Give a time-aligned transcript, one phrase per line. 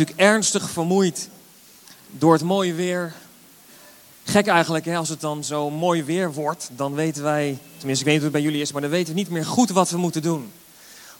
[0.00, 1.28] natuurlijk ernstig vermoeid
[2.10, 3.12] door het mooie weer.
[4.24, 4.96] Gek eigenlijk, hè?
[4.96, 8.22] als het dan zo mooi weer wordt, dan weten wij, tenminste ik weet niet hoe
[8.22, 10.52] het bij jullie is, maar dan weten we niet meer goed wat we moeten doen.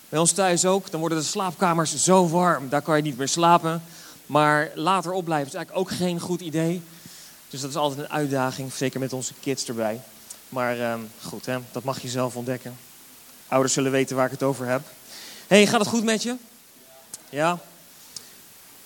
[0.08, 3.28] Bij ons thuis ook, dan worden de slaapkamers zo warm, daar kan je niet meer
[3.28, 3.82] slapen.
[4.26, 6.82] Maar later opblijven is eigenlijk ook geen goed idee.
[7.48, 10.00] Dus dat is altijd een uitdaging, zeker met onze kids erbij.
[10.48, 11.58] Maar ehm, goed, hè?
[11.72, 12.76] dat mag je zelf ontdekken.
[13.48, 14.82] Ouders zullen weten waar ik het over heb.
[15.46, 16.36] hey, gaat het goed met je?
[17.28, 17.58] Ja?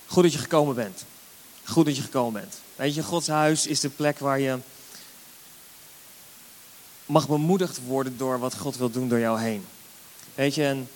[0.07, 1.05] Goed dat je gekomen bent.
[1.65, 2.55] Goed dat je gekomen bent.
[2.77, 4.59] Weet je, Gods huis is de plek waar je
[7.07, 9.67] mag bemoedigd worden door wat God wil doen door jou heen.
[10.35, 10.89] Weet je, en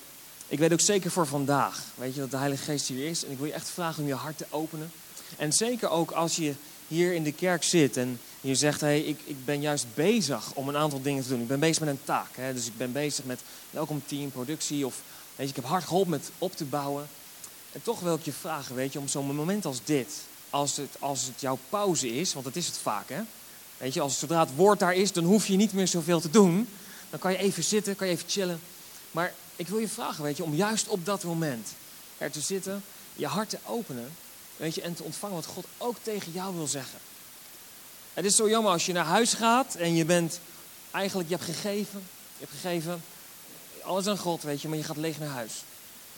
[0.49, 3.25] ik weet ook zeker voor vandaag, weet je, dat de Heilige Geest hier is.
[3.25, 4.91] En ik wil je echt vragen om je hart te openen.
[5.37, 6.55] En zeker ook als je
[6.89, 10.53] hier in de kerk zit en je zegt, hé, hey, ik, ik ben juist bezig
[10.55, 11.41] om een aantal dingen te doen.
[11.41, 12.37] Ik ben bezig met een taak.
[12.37, 12.55] Hè?
[12.55, 13.41] Dus ik ben bezig met
[13.71, 15.03] welkom team, productie of
[15.37, 17.09] weet je, ik heb hard geholpen met op te bouwen.
[17.79, 20.09] En toch wil ik je vragen, weet je, om zo'n moment als dit,
[20.51, 23.21] als het, als het jouw pauze is, want dat is het vaak, hè.
[23.77, 26.31] Weet je, als zodra het woord daar is, dan hoef je niet meer zoveel te
[26.31, 26.69] doen.
[27.11, 28.61] Dan kan je even zitten, kan je even chillen.
[29.11, 31.69] Maar ik wil je vragen, weet je, om juist op dat moment
[32.19, 32.83] er te zitten,
[33.15, 34.17] je hart te openen,
[34.57, 36.99] weet je, en te ontvangen wat God ook tegen jou wil zeggen.
[38.15, 40.41] Het is zo jammer als je naar huis gaat en je bent
[40.91, 42.03] eigenlijk, je hebt gegeven,
[42.39, 43.03] je hebt gegeven,
[43.83, 45.53] alles aan God, weet je, maar je gaat leeg naar huis.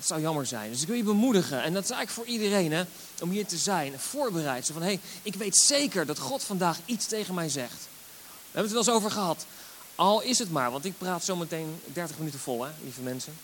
[0.00, 0.70] Dat zou jammer zijn.
[0.70, 1.62] Dus ik wil je bemoedigen.
[1.62, 2.82] En dat is eigenlijk voor iedereen, hè,
[3.22, 3.98] om hier te zijn.
[3.98, 4.66] Voorbereid.
[4.66, 7.88] Zo van, hé, hey, ik weet zeker dat God vandaag iets tegen mij zegt.
[8.20, 9.46] We hebben het wel eens over gehad.
[9.94, 13.36] Al is het maar, want ik praat zo meteen 30 minuten vol, hè, lieve mensen.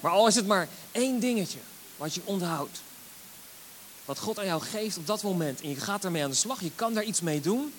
[0.00, 1.58] Maar al is het maar één dingetje
[1.96, 2.80] wat je onthoudt.
[4.04, 5.60] Wat God aan jou geeft op dat moment.
[5.60, 6.60] En je gaat daarmee aan de slag.
[6.60, 7.72] Je kan daar iets mee doen.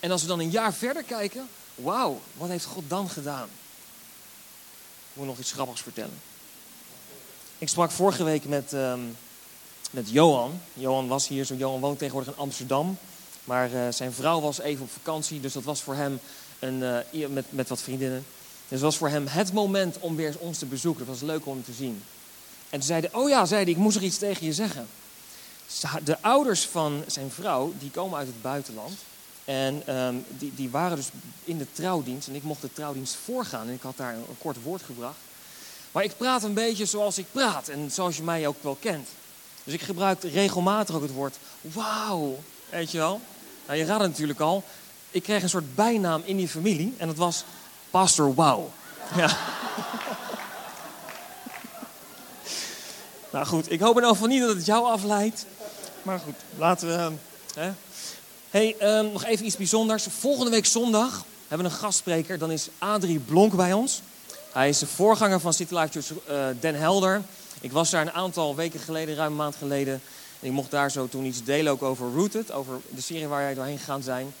[0.00, 1.48] En als we dan een jaar verder kijken.
[1.74, 3.48] Wauw, wat heeft God dan gedaan?
[5.10, 6.20] Ik moet nog iets grappigs vertellen.
[7.64, 9.16] Ik sprak vorige week met, um,
[9.90, 10.60] met Johan.
[10.72, 12.98] Johan was hier, zo Johan woont tegenwoordig in Amsterdam.
[13.44, 16.20] Maar uh, zijn vrouw was even op vakantie, dus dat was voor hem
[16.58, 18.24] een, uh, met, met wat vriendinnen.
[18.68, 21.06] Dus was voor hem het moment om weer ons te bezoeken.
[21.06, 22.02] Dat was leuk om te zien.
[22.70, 24.86] En toen zeiden, oh ja, zei hij, ik moest er iets tegen je zeggen.
[26.04, 28.92] De ouders van zijn vrouw, die komen uit het buitenland.
[29.44, 31.08] En um, die, die waren dus
[31.44, 32.28] in de trouwdienst.
[32.28, 33.66] En ik mocht de trouwdienst voorgaan.
[33.66, 35.18] En ik had daar een, een kort woord gebracht.
[35.94, 39.08] Maar ik praat een beetje zoals ik praat en zoals je mij ook wel kent.
[39.64, 42.38] Dus ik gebruik regelmatig ook het woord wauw.
[42.68, 43.20] Weet je wel?
[43.66, 44.64] Nou, je raadt het natuurlijk al.
[45.10, 47.44] Ik kreeg een soort bijnaam in die familie en dat was
[47.90, 48.68] Pastor Wow.
[49.16, 49.36] Ja.
[53.30, 55.46] nou goed, ik hoop in ieder geval niet dat het jou afleidt.
[56.02, 57.12] Maar goed, laten we.
[57.60, 57.70] Hè.
[58.50, 60.06] hey, um, nog even iets bijzonders.
[60.18, 62.38] Volgende week zondag hebben we een gastspreker.
[62.38, 64.02] Dan is Adrie Blonk bij ons.
[64.54, 67.22] Hij is de voorganger van City Life uh, Den Helder.
[67.60, 70.02] Ik was daar een aantal weken geleden, ruim een maand geleden.
[70.40, 73.42] En ik mocht daar zo toen iets delen ook over Rooted, over de serie waar
[73.42, 74.34] jij doorheen gegaan zijn.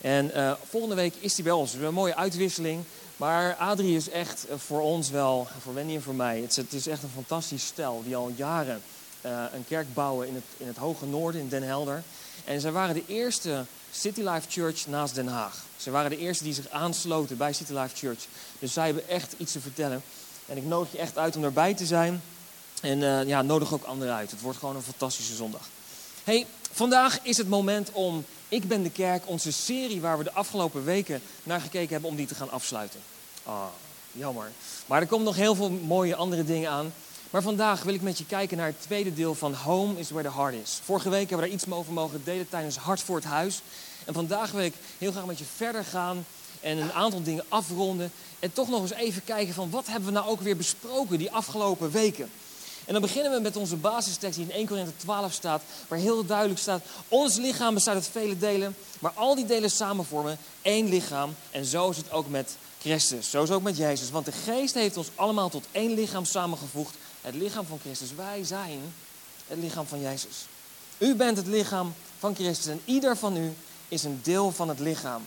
[0.00, 1.74] En uh, volgende week is hij bij ons.
[1.74, 2.84] Een mooie uitwisseling.
[3.16, 6.56] Maar Adrie is echt uh, voor ons wel, voor Wendy en voor mij, het is,
[6.56, 8.82] het is echt een fantastisch stel die al jaren
[9.52, 12.02] een kerk bouwen in het, in het hoge noorden, in Den Helder.
[12.44, 13.64] En zij waren de eerste
[14.00, 15.64] City Life Church naast Den Haag.
[15.76, 18.26] Ze waren de eerste die zich aansloten bij City Life Church.
[18.58, 20.02] Dus zij hebben echt iets te vertellen.
[20.46, 22.22] En ik nodig je echt uit om erbij te zijn.
[22.80, 24.30] En uh, ja, nodig ook anderen uit.
[24.30, 25.68] Het wordt gewoon een fantastische zondag.
[26.24, 30.32] Hey, vandaag is het moment om Ik ben de kerk, onze serie waar we de
[30.32, 33.00] afgelopen weken naar gekeken hebben, om die te gaan afsluiten.
[33.42, 33.64] Ah,
[34.12, 34.50] jammer.
[34.86, 36.92] Maar er komen nog heel veel mooie andere dingen aan.
[37.30, 40.28] Maar vandaag wil ik met je kijken naar het tweede deel van Home is where
[40.28, 40.80] the heart is.
[40.84, 43.62] Vorige week hebben we daar iets over mogen delen tijdens Hart voor het Huis.
[44.04, 46.26] En vandaag wil ik heel graag met je verder gaan
[46.60, 48.12] en een aantal dingen afronden.
[48.38, 51.32] En toch nog eens even kijken van wat hebben we nou ook weer besproken die
[51.32, 52.30] afgelopen weken.
[52.88, 56.26] En dan beginnen we met onze basistekst die in 1 Korinther 12 staat, waar heel
[56.26, 60.88] duidelijk staat, ons lichaam bestaat uit vele delen, maar al die delen samen vormen één
[60.88, 61.34] lichaam.
[61.50, 64.10] En zo is het ook met Christus, zo is het ook met Jezus.
[64.10, 68.14] Want de geest heeft ons allemaal tot één lichaam samengevoegd, het lichaam van Christus.
[68.14, 68.80] Wij zijn
[69.46, 70.46] het lichaam van Jezus.
[70.98, 73.54] U bent het lichaam van Christus en ieder van u
[73.88, 75.22] is een deel van het lichaam.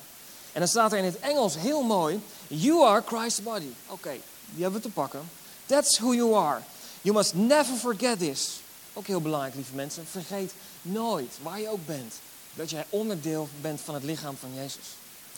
[0.52, 3.72] En dan staat er in het Engels heel mooi: You are Christ's body.
[3.88, 4.12] Oké,
[4.46, 5.30] die hebben we te pakken.
[5.66, 6.60] That's who you are.
[7.02, 8.50] You must never forget this.
[8.94, 10.06] Ook heel belangrijk, lieve mensen.
[10.12, 12.14] Vergeet nooit, waar je ook bent,
[12.54, 14.86] dat jij onderdeel bent van het lichaam van Jezus.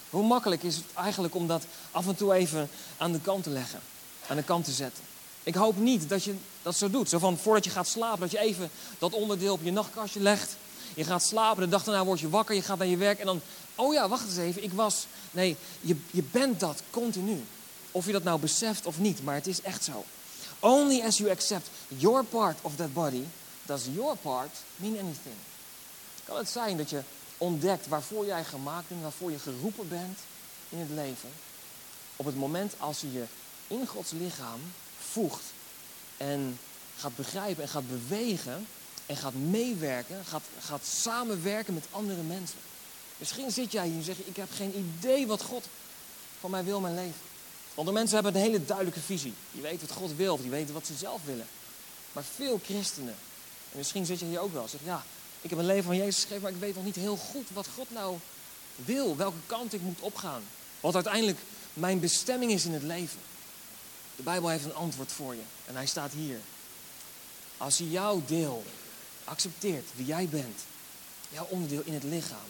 [0.10, 3.50] Hoe makkelijk is het eigenlijk om dat af en toe even aan de kant te
[3.50, 3.80] leggen,
[4.28, 5.04] aan de kant te zetten?
[5.44, 7.10] Ik hoop niet dat je dat zo doet.
[7.10, 8.69] Zo van voordat je gaat slapen, dat je even
[9.00, 10.56] dat onderdeel op je nachtkastje legt.
[10.94, 13.25] Je gaat slapen, de dag daarna word je wakker, je gaat naar je werk en
[13.25, 13.42] dan,
[13.75, 15.06] oh ja, wacht eens even, ik was.
[15.31, 17.44] Nee, je, je bent dat continu.
[17.92, 20.06] Of je dat nou beseft of niet, maar het is echt zo.
[20.60, 23.24] Only as you accept your part of that body
[23.66, 25.36] does your part mean anything?
[26.25, 27.01] Kan het zijn dat je
[27.38, 30.19] ontdekt waarvoor jij gemaakt bent, waarvoor je geroepen bent
[30.69, 31.30] in het leven?
[32.16, 33.24] Op het moment als je je
[33.68, 34.60] in Gods lichaam
[35.12, 35.44] voegt
[36.18, 36.60] en
[36.98, 38.68] gaat begrijpen en gaat bewegen
[39.06, 42.58] en gaat meewerken, gaat, gaat samenwerken met andere mensen.
[43.18, 45.66] Misschien zit jij hier en zeg je, ik heb geen idee wat God
[46.40, 47.22] van mij wil mijn leven.
[47.74, 49.34] Want de mensen hebben een hele duidelijke visie.
[49.52, 51.48] Die weten wat God wil, die weten wat ze zelf willen.
[52.12, 53.16] Maar veel christenen,
[53.72, 55.04] en misschien zit je hier ook wel, zeggen ja,
[55.42, 57.68] ik heb een leven van Jezus gegeven, maar ik weet nog niet heel goed wat
[57.76, 58.18] God nou
[58.76, 60.44] wil, welke kant ik moet opgaan.
[60.80, 61.40] Wat uiteindelijk
[61.74, 63.20] mijn bestemming is in het leven.
[64.16, 66.40] De Bijbel heeft een antwoord voor je en hij staat hier.
[67.58, 68.64] Als je jouw deel
[69.24, 70.60] accepteert, wie jij bent,
[71.30, 72.50] jouw onderdeel in het lichaam,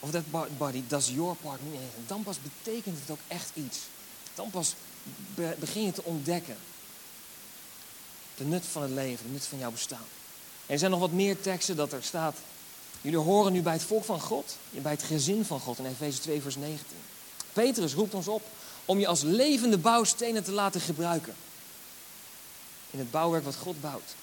[0.00, 3.78] of that body does your part anything, dan pas betekent het ook echt iets.
[4.34, 4.74] Dan pas
[5.58, 6.56] begin je te ontdekken
[8.36, 10.06] de nut van het leven, de nut van jouw bestaan.
[10.66, 12.36] er zijn nog wat meer teksten dat er staat.
[13.00, 16.20] Jullie horen nu bij het volk van God, bij het gezin van God in Efeze
[16.20, 16.84] 2, vers 19.
[17.52, 18.42] Petrus roept ons op
[18.84, 21.34] om je als levende bouwstenen te laten gebruiken.
[22.94, 24.14] In het bouwwerk wat God bouwt.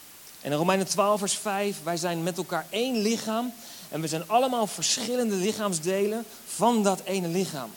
[0.42, 3.54] En in Romeinen 12, vers 5, wij zijn met elkaar één lichaam
[3.90, 7.72] en we zijn allemaal verschillende lichaamsdelen van dat ene lichaam.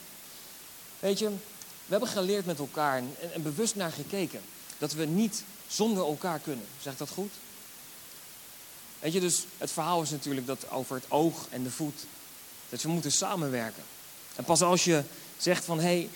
[0.99, 3.03] Weet je, we hebben geleerd met elkaar
[3.33, 4.41] en, bewust naar gekeken
[4.79, 6.65] dat we niet zonder elkaar kunnen.
[6.83, 7.33] Zeg ik dat goed?
[8.99, 12.07] Weet je, dus het verhaal is natuurlijk dat over het oog en de voet,
[12.69, 13.83] dat we moeten samenwerken.
[14.37, 15.03] En pas als je
[15.37, 16.09] zegt van, hé, hey,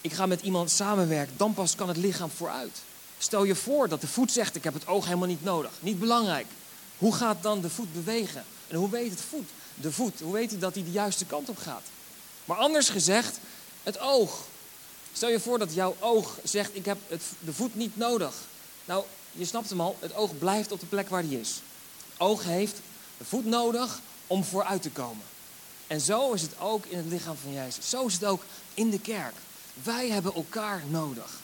[0.00, 2.80] ik ga met iemand samenwerken, dan pas kan het lichaam vooruit.
[3.18, 5.70] Stel je voor dat de voet zegt, ik heb het oog helemaal niet nodig.
[5.80, 6.46] Niet belangrijk.
[6.98, 8.44] Hoe gaat dan de voet bewegen?
[8.68, 11.48] En hoe weet het voet, de voet, hoe weet hij dat hij de juiste kant
[11.48, 11.82] op gaat?
[12.44, 13.38] Maar anders gezegd,
[13.82, 14.46] het oog.
[15.12, 18.34] Stel je voor dat jouw oog zegt, ik heb het, de voet niet nodig.
[18.84, 21.60] Nou, je snapt hem al, het oog blijft op de plek waar hij is.
[22.12, 22.76] Het oog heeft
[23.18, 25.24] de voet nodig om vooruit te komen.
[25.86, 27.88] En zo is het ook in het lichaam van Jezus.
[27.88, 28.42] Zo is het ook
[28.74, 29.34] in de kerk.
[29.82, 31.40] Wij hebben elkaar nodig.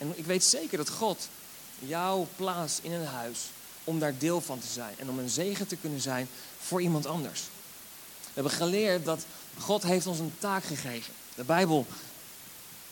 [0.00, 1.28] En ik weet zeker dat God
[1.78, 3.38] jouw plaats in een huis
[3.84, 6.28] om daar deel van te zijn en om een zegen te kunnen zijn
[6.60, 7.40] voor iemand anders.
[8.22, 9.24] We hebben geleerd dat
[9.58, 11.12] God heeft ons een taak gegeven.
[11.34, 11.86] De Bijbel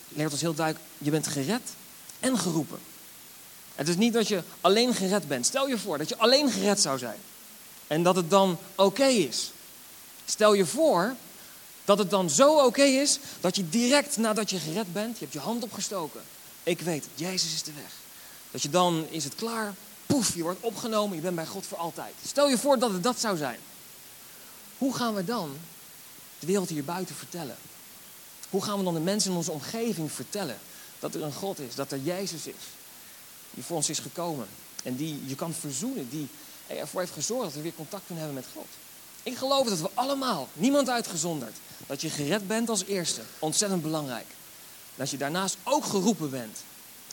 [0.09, 1.71] leert ons heel duidelijk, je bent gered
[2.21, 2.79] en geroepen.
[3.75, 5.47] Het is niet dat je alleen gered bent.
[5.47, 7.19] Stel je voor dat je alleen gered zou zijn.
[7.87, 9.51] En dat het dan oké is.
[10.25, 11.15] Stel je voor
[11.85, 15.33] dat het dan zo oké is dat je direct nadat je gered bent, je hebt
[15.33, 16.21] je hand opgestoken.
[16.69, 17.93] Ik weet Jezus is de weg.
[18.51, 19.75] Dat je dan is het klaar,
[20.07, 22.15] poef, je wordt opgenomen, je bent bij God voor altijd.
[22.27, 23.59] Stel je voor dat het dat zou zijn.
[24.79, 25.57] Hoe gaan we dan
[26.39, 27.57] de wereld hier buiten vertellen?
[28.51, 30.59] Hoe gaan we dan de mensen in onze omgeving vertellen
[30.99, 32.65] dat er een God is, dat er Jezus is,
[33.51, 34.49] die voor ons is gekomen
[34.83, 36.29] en die je kan verzoenen, die
[36.67, 38.69] ervoor heeft gezorgd dat we weer contact kunnen hebben met God?
[39.23, 41.57] Ik geloof dat we allemaal, niemand uitgezonderd,
[41.87, 44.27] dat je gered bent als eerste, ontzettend belangrijk.
[44.99, 46.59] Dat je daarnaast ook geroepen bent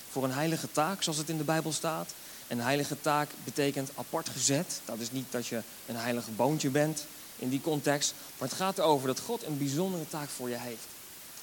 [0.10, 2.14] voor een heilige taak, zoals het in de Bijbel staat.
[2.48, 4.82] Een heilige taak betekent apart gezet.
[4.86, 7.06] Dat is niet dat je een heilige boontje bent
[7.36, 8.14] in die context.
[8.38, 10.86] Maar het gaat erover dat God een bijzondere taak voor je heeft.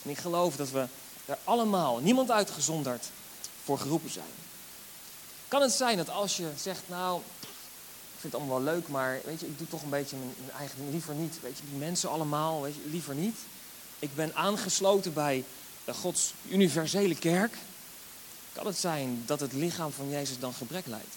[0.03, 0.87] En ik geloof dat we
[1.27, 3.11] er allemaal, niemand uitgezonderd,
[3.65, 4.35] voor geroepen zijn.
[5.49, 9.21] Kan het zijn dat als je zegt, nou, ik vind het allemaal wel leuk, maar
[9.25, 11.41] weet je, ik doe toch een beetje mijn, mijn eigen liever niet.
[11.41, 13.37] Weet je, die mensen allemaal, weet je, liever niet.
[13.99, 15.45] Ik ben aangesloten bij
[15.85, 17.57] de Gods universele kerk.
[18.53, 21.15] Kan het zijn dat het lichaam van Jezus dan gebrek lijdt?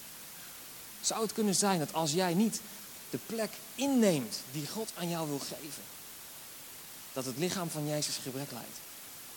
[1.02, 2.62] Zou het kunnen zijn dat als jij niet
[3.10, 5.84] de plek inneemt die God aan jou wil geven,
[7.14, 8.78] dat het lichaam van Jezus gebrek lijdt?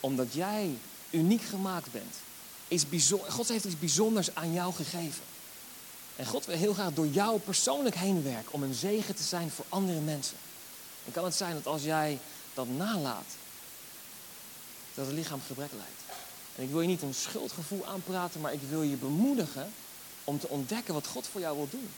[0.00, 0.78] Omdat jij
[1.11, 2.14] uniek gemaakt bent.
[2.68, 2.85] Is
[3.28, 5.23] God heeft iets bijzonders aan jou gegeven.
[6.16, 9.50] En God wil heel graag door jou persoonlijk heen werken om een zegen te zijn
[9.50, 10.37] voor andere mensen.
[11.04, 12.18] En kan het zijn dat als jij
[12.54, 13.26] dat nalaat,
[14.99, 16.21] dat het lichaam gebrek lijdt?
[16.57, 19.73] En ik wil je niet een schuldgevoel aanpraten, maar ik wil je bemoedigen
[20.25, 21.88] om te ontdekken wat God voor jou wil doen.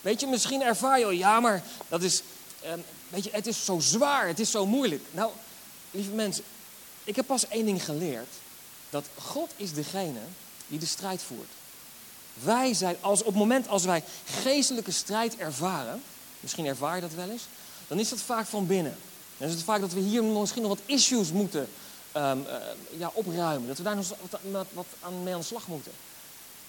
[0.00, 2.22] Weet je, misschien ervaar je ja, maar dat is,
[2.60, 2.72] eh,
[3.08, 5.04] weet je, het is zo zwaar, het is zo moeilijk.
[5.10, 5.32] Nou,
[5.90, 6.44] lieve mensen,
[7.04, 8.28] ik heb pas één ding geleerd.
[8.90, 10.20] Dat God is degene
[10.66, 11.50] die de strijd voert.
[12.34, 16.02] Wij zijn, als, op het moment als wij geestelijke strijd ervaren,
[16.40, 17.46] misschien ervaar je dat wel eens,
[17.88, 18.96] dan is dat vaak van binnen.
[19.36, 21.68] Dan is het vaak dat we hier misschien nog wat issues moeten
[22.16, 22.44] um,
[22.96, 23.68] ja, opruimen.
[23.68, 24.08] Dat we daar nog
[24.50, 25.92] wat, wat aan mee aan de slag moeten.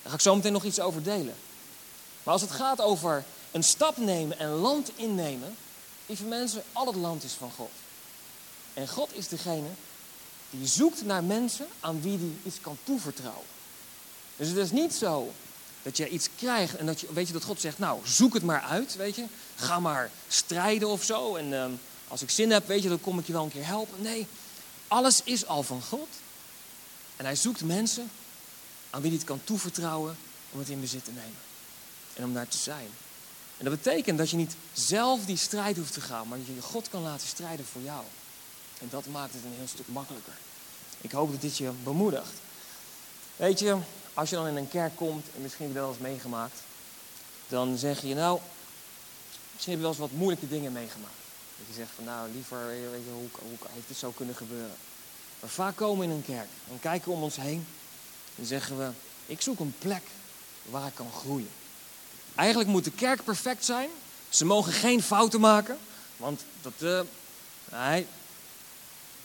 [0.01, 1.35] Daar ga ik zo meteen nog iets over delen.
[2.23, 5.55] Maar als het gaat over een stap nemen en land innemen,
[6.05, 7.71] lieve mensen, al het land is van God.
[8.73, 9.67] En God is degene
[10.50, 13.45] die zoekt naar mensen aan wie hij iets kan toevertrouwen.
[14.35, 15.31] Dus het is niet zo
[15.81, 18.43] Dat je iets krijgt en dat je, weet je, dat God zegt, nou, zoek het
[18.43, 19.25] maar uit, weet je.
[19.55, 21.35] Ga maar strijden of zo.
[21.35, 21.71] En ehm,
[22.07, 24.01] als ik zin heb, weet je, dan kom ik je wel een keer helpen.
[24.01, 24.27] Nee,
[24.93, 26.07] alles is al van God.
[27.15, 28.12] En hij zoekt mensen
[28.89, 30.17] aan wie hij het kan toevertrouwen
[30.51, 31.39] om het in bezit te nemen.
[32.13, 32.88] En om daar te zijn.
[33.57, 36.62] En dat betekent dat je niet zelf die strijd hoeft te gaan, maar dat je
[36.62, 38.03] God kan laten strijden voor jou.
[38.79, 40.33] En dat maakt het een heel stuk makkelijker.
[41.01, 42.33] Ik hoop dat dit je bemoedigt.
[43.35, 43.77] Weet je,
[44.13, 46.59] als je dan in een kerk komt, en misschien heb je wel eens meegemaakt,
[47.47, 48.39] dan zeg je nou,
[49.51, 51.23] misschien heb je wel eens wat moeilijke dingen meegemaakt.
[51.57, 54.75] Dat je zegt van nou, liever, weet je, hoe, heeft dit zo kunnen gebeuren?
[55.39, 57.67] Maar vaak komen in een kerk en kijken om ons heen
[58.36, 58.89] en zeggen we,
[59.25, 60.03] ik zoek een plek
[60.65, 61.50] waar ik kan groeien.
[62.36, 63.89] Eigenlijk moet de kerk perfect zijn.
[64.29, 65.77] Ze mogen geen fouten maken,
[66.17, 67.01] want dat, uh.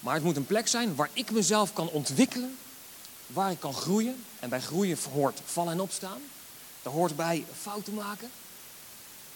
[0.00, 2.58] Maar het moet een plek zijn waar ik mezelf kan ontwikkelen,
[3.26, 4.25] waar ik kan groeien.
[4.40, 6.20] En bij groeien hoort vallen en opstaan.
[6.82, 8.30] Daar hoort bij fouten maken.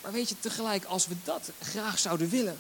[0.02, 2.58] Maar weet je, tegelijk, als we dat graag zouden willen,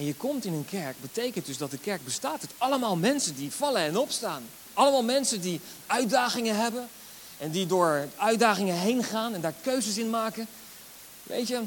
[0.00, 3.34] en je komt in een kerk, betekent dus dat de kerk bestaat uit allemaal mensen
[3.34, 4.42] die vallen en opstaan.
[4.72, 6.88] Allemaal mensen die uitdagingen hebben
[7.38, 10.46] en die door uitdagingen heen gaan en daar keuzes in maken.
[11.22, 11.60] Weet je,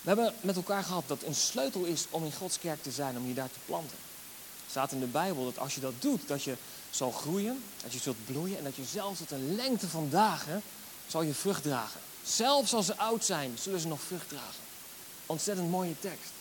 [0.00, 3.16] we hebben met elkaar gehad dat een sleutel is om in Gods kerk te zijn,
[3.16, 3.96] om je daar te planten.
[4.64, 6.54] Er staat in de Bijbel dat als je dat doet, dat je
[6.90, 10.62] zal groeien, dat je zult bloeien en dat je zelfs tot een lengte van dagen
[11.06, 12.00] zal je vrucht dragen.
[12.24, 14.62] Zelfs als ze oud zijn, zullen ze nog vrucht dragen.
[15.26, 16.36] Ontzettend mooie tekst.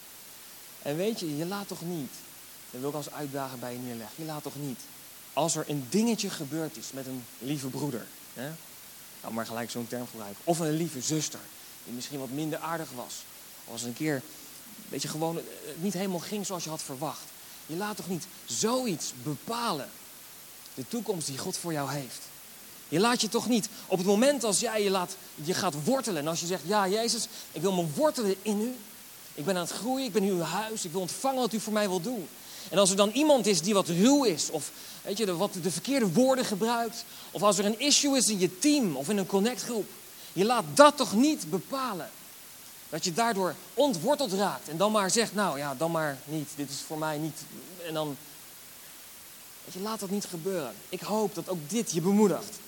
[0.82, 2.12] En weet je, je laat toch niet,
[2.72, 4.80] dat wil ik als uitdaging bij je neerleggen, je laat toch niet,
[5.34, 8.50] als er een dingetje gebeurd is met een lieve broeder, hè,
[9.22, 11.40] nou maar gelijk zo'n term gebruiken, of een lieve zuster,
[11.84, 13.14] die misschien wat minder aardig was,
[13.66, 14.22] of als een keer,
[14.90, 15.40] weet je, gewoon
[15.76, 17.26] niet helemaal ging zoals je had verwacht.
[17.66, 19.90] Je laat toch niet zoiets bepalen,
[20.74, 22.22] de toekomst die God voor jou heeft.
[22.90, 26.22] Je laat je toch niet op het moment als jij je, laat, je gaat wortelen.
[26.22, 28.76] En als je zegt, ja Jezus, ik wil me wortelen in u.
[29.38, 31.74] Ik ben aan het groeien, ik ben uw huis, ik wil ontvangen wat u voor
[31.74, 32.28] mij wil doen.
[32.70, 35.72] En als er dan iemand is die wat ruw is, of weet je, wat de
[35.72, 39.26] verkeerde woorden gebruikt, of als er een issue is in je team of in een
[39.26, 39.90] connectgroep,
[40.34, 42.10] je laat dat toch niet bepalen.
[42.90, 46.70] Dat je daardoor ontworteld raakt en dan maar zegt, nou ja, dan maar niet, dit
[46.70, 47.40] is voor mij niet.
[47.88, 48.18] En dan,
[49.66, 50.74] weet je, laat dat niet gebeuren.
[50.90, 52.60] Ik hoop dat ook dit je bemoedigt.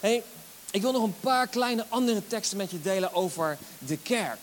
[0.00, 0.22] hey,
[0.70, 4.38] ik wil nog een paar kleine andere teksten met je delen over de kerk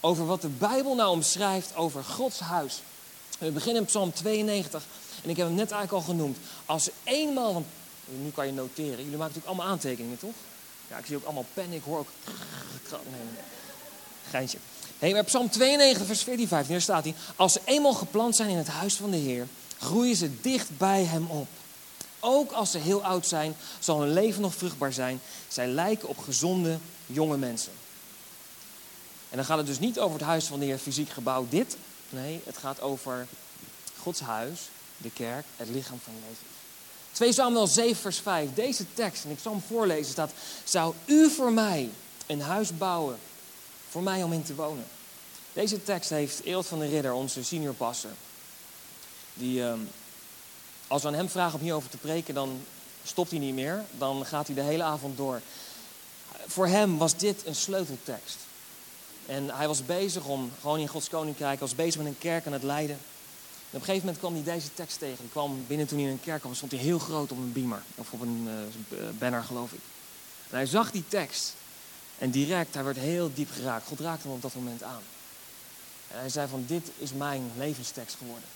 [0.00, 2.82] over wat de Bijbel nou omschrijft over Gods huis.
[3.38, 4.84] We beginnen in Psalm 92
[5.22, 6.36] en ik heb hem net eigenlijk al genoemd.
[6.66, 7.66] Als eenmaal, want
[8.04, 10.34] nu kan je noteren, jullie maken natuurlijk allemaal aantekeningen toch?
[10.88, 12.08] Ja, ik zie ook allemaal pen, ik hoor ook.
[12.90, 13.20] Nee,
[14.30, 14.58] geintje.
[14.98, 17.14] Hey, maar Psalm 92, vers 14, 15, daar staat hij.
[17.36, 19.46] Als ze eenmaal geplant zijn in het huis van de Heer,
[19.78, 21.48] groeien ze dicht bij hem op.
[22.20, 25.20] Ook als ze heel oud zijn, zal hun leven nog vruchtbaar zijn.
[25.48, 27.72] Zij lijken op gezonde jonge mensen.
[29.30, 31.76] En dan gaat het dus niet over het huis van de Heer, fysiek gebouw, dit.
[32.10, 33.26] Nee, het gaat over
[33.98, 34.60] Gods huis,
[34.96, 36.54] de kerk, het lichaam van Jezus.
[37.12, 40.32] 2 Samuel 7 vers 5, deze tekst, en ik zal hem voorlezen, staat...
[40.64, 41.90] Zou u voor mij
[42.26, 43.18] een huis bouwen,
[43.88, 44.86] voor mij om in te wonen?
[45.52, 48.10] Deze tekst heeft Eelt van der Ridder, onze senior pastor.
[49.34, 49.78] Die, ehm,
[50.86, 52.60] als we aan hem vragen om hierover te preken, dan
[53.04, 53.84] stopt hij niet meer.
[53.98, 55.40] Dan gaat hij de hele avond door.
[56.46, 58.36] Voor hem was dit een sleuteltekst.
[59.26, 62.52] En hij was bezig om, gewoon in Gods Koninkrijk, was bezig met een kerk aan
[62.52, 62.96] het leiden.
[62.96, 65.18] En op een gegeven moment kwam hij deze tekst tegen.
[65.18, 67.52] Hij kwam binnen toen hij in een kerk kwam, stond hij heel groot op een
[67.52, 67.82] beamer.
[67.94, 68.48] Of op een
[68.90, 69.80] uh, banner, geloof ik.
[70.50, 71.54] En hij zag die tekst.
[72.18, 73.86] En direct, hij werd heel diep geraakt.
[73.86, 75.02] God raakte hem op dat moment aan.
[76.10, 78.48] En hij zei van, dit is mijn levenstekst geworden.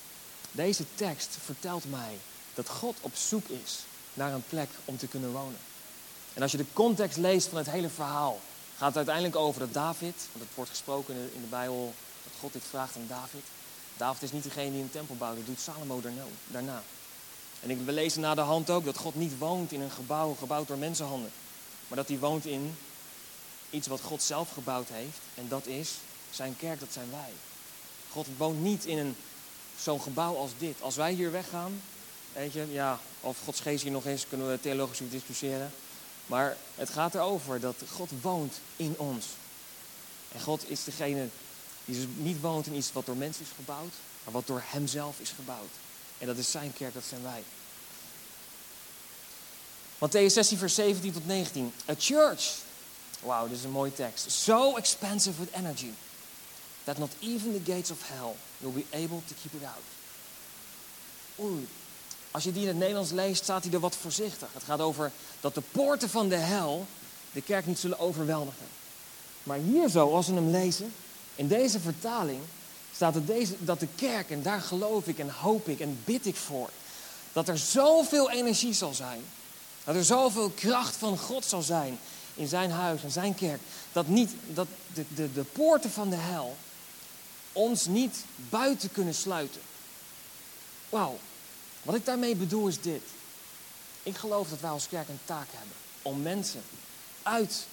[0.52, 2.18] Deze tekst vertelt mij
[2.54, 3.78] dat God op zoek is
[4.14, 5.58] naar een plek om te kunnen wonen.
[6.34, 8.40] En als je de context leest van het hele verhaal,
[8.80, 11.94] gaat uiteindelijk over dat David, want het wordt gesproken in de Bijbel
[12.24, 13.42] dat God dit vraagt aan David.
[13.96, 16.00] David is niet degene die een tempel bouwt, dat doet Salomo
[16.46, 16.82] daarna.
[17.60, 20.68] En we lezen na de hand ook dat God niet woont in een gebouw gebouwd
[20.68, 21.30] door mensenhanden.
[21.88, 22.76] Maar dat hij woont in
[23.70, 25.18] iets wat God zelf gebouwd heeft.
[25.34, 25.94] En dat is
[26.30, 27.32] zijn kerk, dat zijn wij.
[28.10, 29.16] God woont niet in een,
[29.80, 30.82] zo'n gebouw als dit.
[30.82, 31.82] Als wij hier weggaan,
[32.32, 35.72] weet je, ja, of Gods geest hier nog is, kunnen we theologisch discussiëren.
[36.30, 39.26] Maar het gaat erover dat God woont in ons.
[40.32, 41.28] En God is degene
[41.84, 43.92] die niet woont in iets wat door mensen is gebouwd,
[44.24, 45.70] maar wat door Hemzelf is gebouwd.
[46.18, 47.42] En dat is zijn kerk, dat zijn wij.
[49.98, 51.72] Matthäus 16, vers 17 tot 19.
[51.88, 52.54] A church.
[53.20, 54.30] Wauw, dit is een mooie tekst.
[54.30, 55.90] So expensive with energy.
[56.84, 59.84] That not even the gates of hell will be able to keep it out.
[61.38, 61.68] Oei.
[62.30, 64.48] Als je die in het Nederlands leest, staat hij er wat voorzichtig.
[64.52, 66.86] Het gaat over dat de poorten van de hel
[67.32, 68.66] de kerk niet zullen overweldigen.
[69.42, 70.92] Maar hier zo, als we hem lezen,
[71.34, 72.40] in deze vertaling,
[72.94, 76.26] staat het deze, dat de kerk, en daar geloof ik en hoop ik en bid
[76.26, 76.70] ik voor,
[77.32, 79.20] dat er zoveel energie zal zijn,
[79.84, 81.98] dat er zoveel kracht van God zal zijn
[82.34, 83.60] in zijn huis en zijn kerk,
[83.92, 86.56] dat, niet, dat de, de, de poorten van de hel
[87.52, 89.60] ons niet buiten kunnen sluiten.
[90.88, 91.18] Wauw,
[91.82, 93.02] wat ik daarmee bedoel is dit.
[94.02, 96.62] Ik geloof dat wij als kerk een taak hebben om mensen
[97.22, 97.66] uit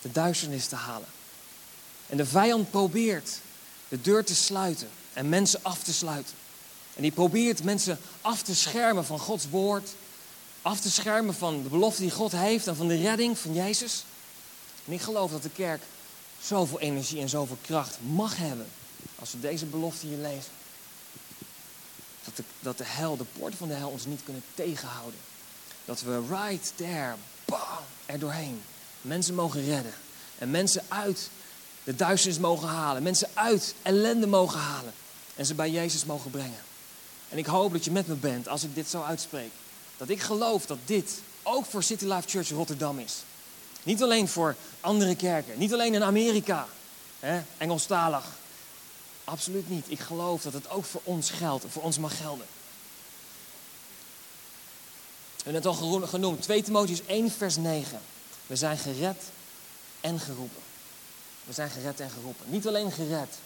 [0.00, 1.08] de duisternis te halen.
[2.06, 3.38] En de vijand probeert
[3.88, 6.34] de deur te sluiten en mensen af te sluiten.
[6.94, 9.88] En die probeert mensen af te schermen van Gods woord,
[10.62, 14.04] af te schermen van de belofte die God heeft en van de redding van Jezus.
[14.84, 15.82] En ik geloof dat de kerk
[16.42, 18.66] zoveel energie en zoveel kracht mag hebben
[19.18, 20.52] als we deze belofte hier lezen.
[22.34, 25.20] Dat de, dat de hel, de poorten van de hel ons niet kunnen tegenhouden.
[25.84, 27.58] Dat we right there, bam,
[28.06, 28.62] er doorheen
[29.00, 29.94] mensen mogen redden.
[30.38, 31.30] En mensen uit
[31.84, 33.02] de duisternis mogen halen.
[33.02, 34.92] Mensen uit ellende mogen halen.
[35.36, 36.60] En ze bij Jezus mogen brengen.
[37.28, 39.50] En ik hoop dat je met me bent als ik dit zo uitspreek.
[39.96, 43.14] Dat ik geloof dat dit ook voor City Life Church Rotterdam is.
[43.82, 45.58] Niet alleen voor andere kerken.
[45.58, 46.66] Niet alleen in Amerika.
[47.20, 48.24] Hè, Engelstalig.
[49.30, 49.84] Absoluut niet.
[49.90, 51.64] Ik geloof dat het ook voor ons geldt.
[51.68, 52.46] Voor ons mag gelden.
[55.36, 56.42] We hebben het al genoemd.
[56.42, 58.00] 2 Timotheus 1 vers 9.
[58.46, 59.22] We zijn gered
[60.00, 60.62] en geroepen.
[61.44, 62.50] We zijn gered en geroepen.
[62.50, 63.38] Niet alleen gered.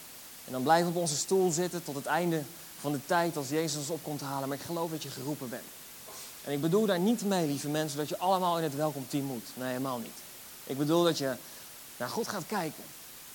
[0.44, 2.42] En dan blijven we op onze stoel zitten tot het einde
[2.80, 4.48] van de tijd als Jezus ons op komt halen.
[4.48, 5.64] Maar ik geloof dat je geroepen bent.
[6.44, 9.48] En ik bedoel daar niet mee, lieve mensen, dat je allemaal in het welkomteam moet.
[9.54, 10.18] Nee, helemaal niet.
[10.64, 11.34] Ik bedoel dat je
[11.96, 12.84] naar God gaat kijken.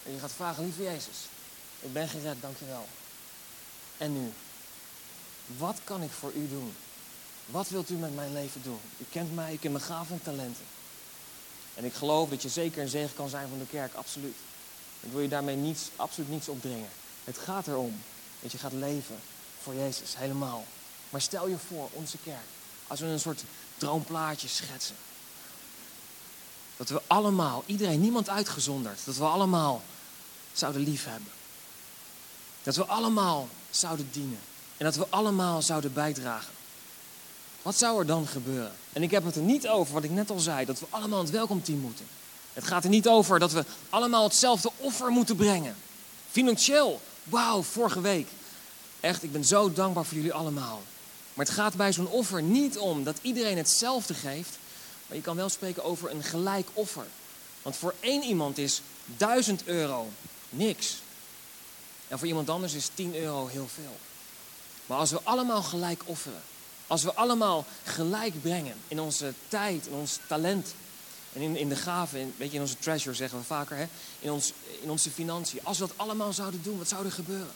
[0.06, 1.18] En je gaat vragen, lieve Jezus,
[1.80, 2.88] ik ben gered, dankjewel.
[3.98, 4.32] En nu?
[5.58, 6.76] Wat kan ik voor u doen?
[7.46, 8.80] Wat wilt u met mijn leven doen?
[8.98, 10.66] U kent mij, ik ken mijn gaven en talenten.
[11.76, 14.36] En ik geloof dat je zeker een zegen kan zijn van de kerk, absoluut.
[15.00, 16.90] Ik wil je daarmee niets, absoluut niets opdringen.
[17.24, 18.02] Het gaat erom
[18.42, 19.20] dat je gaat leven
[19.62, 20.65] voor Jezus, helemaal.
[21.10, 22.46] Maar stel je voor, onze kerk,
[22.88, 23.44] als we een soort
[23.78, 24.96] droomplaatje schetsen.
[26.78, 29.84] Dat we allemaal, iedereen, niemand uitgezonderd, dat we allemaal
[30.54, 31.32] zouden liefhebben.
[32.69, 34.39] Dat we allemaal zouden dienen.
[34.77, 36.53] En dat we allemaal zouden bijdragen.
[37.62, 38.71] Wat zou er dan gebeuren?
[38.93, 41.19] En ik heb het er niet over wat ik net al zei, dat we allemaal
[41.19, 42.05] het welkomteam moeten.
[42.53, 45.75] Het gaat er niet over dat we allemaal hetzelfde offer moeten brengen.
[46.32, 48.27] Financieel, wauw, vorige week.
[48.99, 50.82] Echt, ik ben zo dankbaar voor jullie allemaal.
[51.34, 54.58] Maar het gaat bij zo'n offer niet om dat iedereen hetzelfde geeft,
[55.08, 57.05] maar je kan wel spreken over een gelijk offer.
[57.62, 58.82] Want voor één iemand is
[59.17, 60.08] 1000 euro
[60.49, 60.97] niks.
[62.10, 63.98] En voor iemand anders is 10 euro heel veel.
[64.86, 66.41] Maar als we allemaal gelijk offeren,
[66.88, 70.74] als we allemaal gelijk brengen in onze tijd, in ons talent
[71.34, 73.86] en in, in de gaven, in, weet je, in onze treasure zeggen we vaker, hè?
[74.19, 75.60] In, ons, in onze financiën.
[75.63, 77.54] Als we dat allemaal zouden doen, wat zou er gebeuren?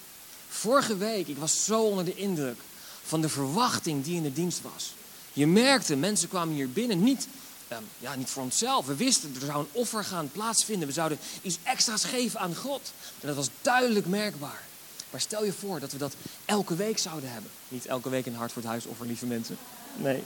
[0.49, 2.59] Vorige week, ik was zo onder de indruk
[3.03, 4.93] van de verwachting die in de dienst was.
[5.33, 7.27] Je merkte, mensen kwamen hier binnen niet,
[7.99, 8.85] ja, niet voor onszelf.
[8.85, 10.87] We wisten, er zou een offer gaan plaatsvinden.
[10.87, 12.91] We zouden iets extra's geven aan God.
[13.19, 14.61] En dat was duidelijk merkbaar.
[15.09, 17.51] Maar stel je voor dat we dat elke week zouden hebben.
[17.67, 19.57] Niet elke week een hart voor het huis offer, lieve mensen.
[19.95, 20.23] Nee.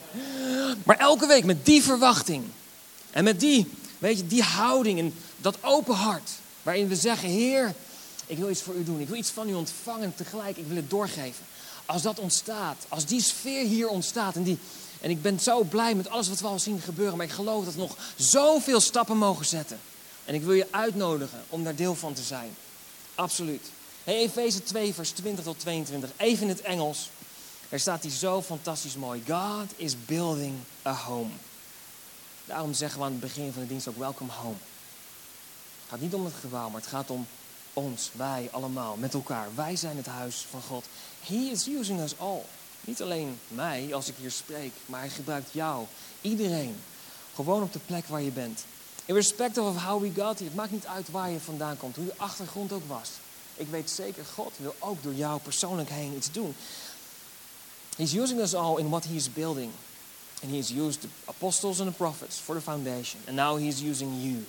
[0.85, 2.45] Maar elke week met die verwachting.
[3.11, 6.31] En met die, weet je, die houding en dat open hart.
[6.63, 7.73] Waarin we zeggen, Heer,
[8.25, 8.99] ik wil iets voor u doen.
[8.99, 10.57] Ik wil iets van u ontvangen tegelijk.
[10.57, 11.45] Ik wil het doorgeven.
[11.85, 14.35] Als dat ontstaat, als die sfeer hier ontstaat.
[14.35, 14.57] En, die,
[15.01, 17.17] en ik ben zo blij met alles wat we al zien gebeuren.
[17.17, 19.79] Maar ik geloof dat we nog zoveel stappen mogen zetten.
[20.25, 22.55] En ik wil je uitnodigen om daar deel van te zijn.
[23.15, 23.71] Absoluut.
[24.03, 26.09] Hey, Efeze 2, vers 20 tot 22.
[26.17, 27.09] Even in het Engels.
[27.69, 29.23] Daar staat hij zo fantastisch mooi.
[29.27, 30.55] God is building
[30.85, 31.31] a home.
[32.45, 34.55] Daarom zeggen we aan het begin van de dienst ook welcome home.
[35.81, 37.27] Het gaat niet om het gebouw, maar het gaat om
[37.73, 39.47] ons, wij allemaal, met elkaar.
[39.55, 40.85] Wij zijn het huis van God.
[41.25, 42.41] He is using us all.
[42.87, 45.85] Niet alleen mij als ik hier spreek, maar hij gebruikt jou,
[46.21, 46.75] iedereen.
[47.35, 48.65] Gewoon op de plek waar je bent.
[49.05, 50.43] In respect of how we got here.
[50.43, 53.09] Het maakt niet uit waar je vandaan komt, hoe je achtergrond ook was.
[53.55, 56.55] Ik weet zeker, God wil ook door jou persoonlijk heen iets doen.
[57.95, 59.71] He's using us all in what he's building.
[60.43, 63.21] And he's used the apostles and the prophets for the foundation.
[63.27, 64.45] And now he's using you.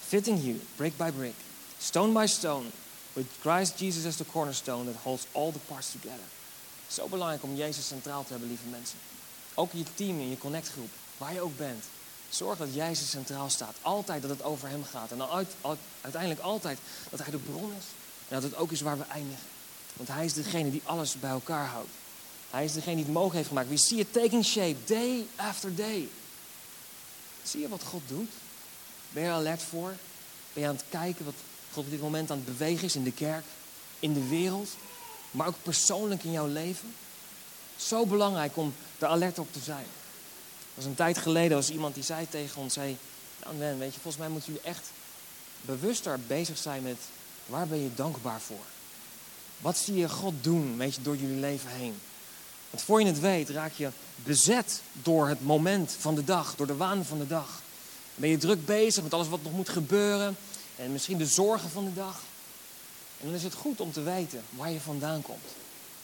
[0.00, 1.34] Fitting you, brick by brick,
[1.78, 2.72] stone by stone,
[3.14, 6.28] with Christ Jesus as the cornerstone that holds all the parts together.
[6.92, 8.98] Zo belangrijk om Jezus centraal te hebben, lieve mensen.
[9.54, 11.84] Ook in je team, in je connectgroep, waar je ook bent.
[12.28, 13.76] Zorg dat Jezus centraal staat.
[13.82, 15.10] Altijd dat het over hem gaat.
[15.10, 15.46] En dan
[16.00, 16.78] uiteindelijk altijd
[17.10, 17.84] dat hij de bron is.
[18.28, 19.44] En dat het ook is waar we eindigen.
[19.96, 21.90] Want hij is degene die alles bij elkaar houdt.
[22.50, 23.68] Hij is degene die het mogelijk heeft gemaakt.
[23.68, 26.08] We see it taking shape day after day.
[27.42, 28.30] Zie je wat God doet?
[29.10, 29.96] Ben je er alert voor?
[30.52, 31.34] Ben je aan het kijken wat
[31.72, 33.44] God op dit moment aan het bewegen is in de kerk,
[33.98, 34.68] in de wereld,
[35.32, 36.94] maar ook persoonlijk in jouw leven?
[37.76, 39.84] Zo belangrijk om er alert op te zijn.
[39.84, 42.96] Er was een tijd geleden was iemand die zei tegen ons, zei,
[43.42, 44.90] nou man, weet je, volgens mij moeten jullie echt
[45.60, 46.98] bewuster bezig zijn met
[47.46, 48.64] waar ben je dankbaar voor?
[49.58, 51.94] Wat zie je God doen, weet je, door jullie leven heen?
[52.70, 56.66] Want voor je het weet raak je bezet door het moment van de dag, door
[56.66, 57.62] de waan van de dag.
[58.14, 60.36] Ben je druk bezig met alles wat nog moet gebeuren
[60.76, 62.20] en misschien de zorgen van de dag.
[63.22, 65.44] En dan is het goed om te weten waar je vandaan komt.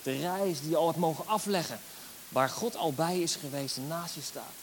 [0.03, 1.81] De reis die je al hebt mogen afleggen,
[2.29, 4.55] waar God al bij is geweest en naast je staat.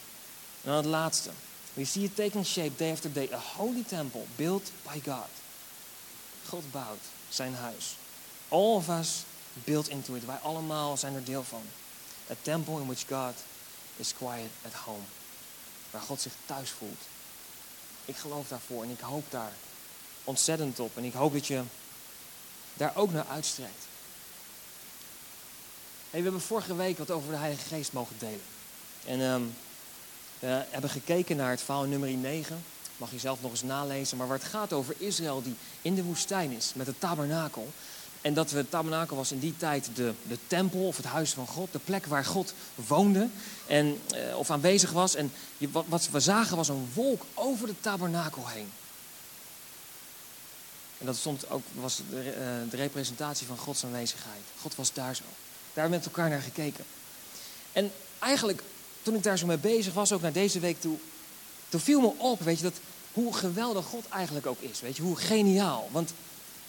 [0.62, 1.30] En dan het laatste.
[1.74, 3.30] We see it taking shape day after day.
[3.34, 5.30] A holy temple built by God.
[6.48, 7.96] God bouwt zijn huis.
[8.48, 10.26] All of us built into it.
[10.26, 11.62] Wij allemaal zijn er deel van.
[12.32, 13.36] A temple in which God
[13.96, 15.04] is quiet at home.
[15.92, 17.02] Waar God zich thuis voelt.
[18.06, 19.54] Ik geloof daarvoor en ik hoop daar
[20.24, 20.98] ontzettend op.
[20.98, 21.64] En ik hoop dat je
[22.78, 23.88] daar ook naar uitstrekt.
[26.10, 28.42] We hebben vorige week wat over de Heilige Geest mogen delen.
[29.06, 29.56] En um,
[30.40, 32.64] we hebben gekeken naar het verhaal nummer 9.
[32.98, 34.18] Mag je zelf nog eens nalezen.
[34.18, 37.68] Maar waar het gaat over Israël die in de woestijn is met het tabernakel.
[38.22, 41.48] En dat het tabernakel was in die tijd de, de tempel of het huis van
[41.48, 41.72] God.
[41.72, 43.30] De plek waar God woonde
[43.68, 45.16] en, eh, of aanwezig was.
[45.16, 48.72] En je, wat, wat we zagen was een wolk over de tabernakel heen.
[50.98, 54.42] En dat stond ook, was de, uh, de representatie van Gods aanwezigheid.
[54.62, 55.24] God was daar zo.
[55.74, 56.86] Daar met elkaar naar gekeken.
[57.72, 58.64] En eigenlijk,
[59.02, 60.98] toen ik daar zo mee bezig was, ook naar deze week toe,
[61.70, 62.80] toen viel me op, weet je, dat
[63.14, 64.82] hoe geweldig God eigenlijk ook is.
[64.82, 65.90] Weet je, hoe geniaal.
[65.92, 66.14] Want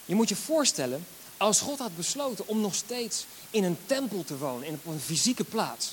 [0.05, 1.05] je moet je voorstellen,
[1.37, 5.43] als God had besloten om nog steeds in een tempel te wonen, in een fysieke
[5.43, 5.91] plaats.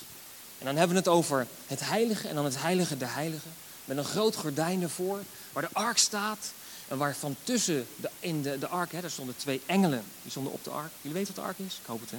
[0.58, 3.50] En dan hebben we het over het heilige en dan het heilige der heiligen.
[3.84, 5.18] Met een groot gordijn ervoor,
[5.52, 6.52] waar de ark staat.
[6.96, 10.04] Waarvan tussen de, in de, de ark, hè, daar stonden twee engelen.
[10.22, 10.90] Die stonden op de ark.
[11.00, 11.78] Jullie weten wat de ark is?
[11.80, 12.18] Ik hoop het, hè?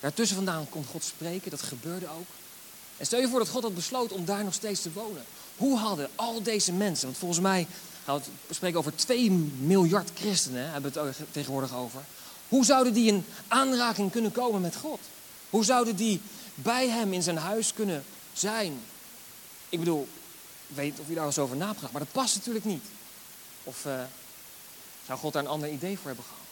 [0.00, 2.26] Daartussen vandaan kon God spreken, dat gebeurde ook.
[2.96, 5.24] En stel je voor dat God had besloten om daar nog steeds te wonen.
[5.56, 7.66] Hoe hadden al deze mensen, want volgens mij
[8.04, 12.00] gaan we spreken over 2 miljard christenen, hebben we het tegenwoordig over.
[12.48, 15.00] Hoe zouden die in aanraking kunnen komen met God?
[15.50, 16.20] Hoe zouden die
[16.54, 18.80] bij hem in zijn huis kunnen zijn?
[19.68, 20.08] Ik bedoel,
[20.68, 22.84] ik weet of je daar eens over nagedacht, maar dat past natuurlijk niet.
[23.68, 24.00] Of uh,
[25.06, 26.42] zou God daar een ander idee voor hebben gehad?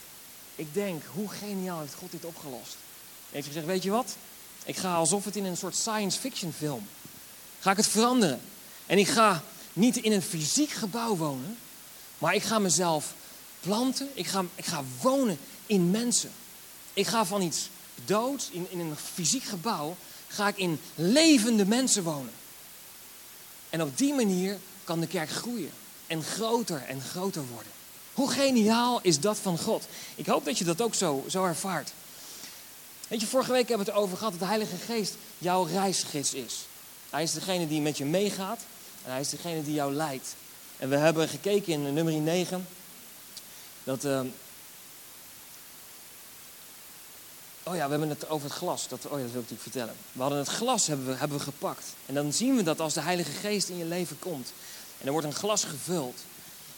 [0.55, 2.77] Ik denk, hoe geniaal heeft God dit opgelost?
[3.25, 4.17] Hij heeft gezegd, weet je wat?
[4.65, 6.89] Ik ga alsof het in een soort science fiction film.
[7.61, 8.41] Ga ik het veranderen.
[8.87, 11.59] En ik ga niet in een fysiek gebouw wonen.
[12.19, 13.15] Maar ik ga mezelf
[13.61, 14.09] planten.
[14.15, 16.31] Ik ga, ik ga wonen in mensen.
[16.93, 17.69] Ik ga van iets
[18.05, 19.97] doods, in, in een fysiek gebouw,
[20.29, 22.33] ga ik in levende mensen wonen.
[23.71, 25.73] En op die manier kan de kerk groeien.
[26.07, 27.73] En groter en groter worden.
[28.15, 29.87] Hoe geniaal is dat van God?
[30.15, 31.93] Ik hoop dat je dat ook zo, zo ervaart.
[33.09, 36.35] Weet je, vorige week hebben we het over gehad dat de Heilige Geest jouw reisgids
[36.35, 36.67] is.
[37.11, 38.61] Hij is degene die met je meegaat
[39.05, 40.35] en hij is degene die jou leidt.
[40.77, 42.67] En we hebben gekeken in nummer 9
[43.85, 44.05] dat.
[44.05, 44.21] Uh...
[47.63, 48.89] oh ja, we hebben het over het glas.
[48.89, 49.95] Dat, oh ja, dat wil ik vertellen.
[50.13, 51.85] We hadden het glas hebben we, hebben we gepakt.
[52.07, 54.53] En dan zien we dat als de Heilige Geest in je leven komt.
[55.01, 56.21] En er wordt een glas gevuld.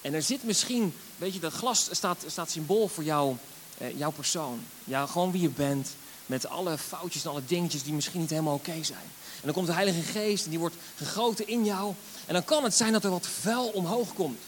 [0.01, 3.37] En er zit misschien, weet je, dat glas staat, staat symbool voor jou,
[3.79, 4.65] eh, jouw persoon.
[4.85, 5.89] Ja, gewoon wie je bent.
[6.27, 9.11] Met alle foutjes en alle dingetjes die misschien niet helemaal oké zijn.
[9.35, 11.95] En dan komt de Heilige Geest en die wordt gegoten in jou.
[12.27, 14.39] En dan kan het zijn dat er wat vuil omhoog komt.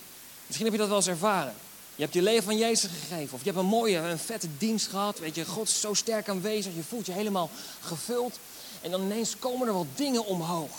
[0.47, 1.55] Misschien heb je dat wel eens ervaren.
[1.95, 3.35] Je hebt je leven van Jezus gegeven.
[3.35, 5.19] Of je hebt een mooie, een vette dienst gehad.
[5.19, 6.75] Weet je, God is zo sterk aanwezig.
[6.75, 8.39] Je voelt je helemaal gevuld.
[8.81, 10.71] En dan ineens komen er wat dingen omhoog.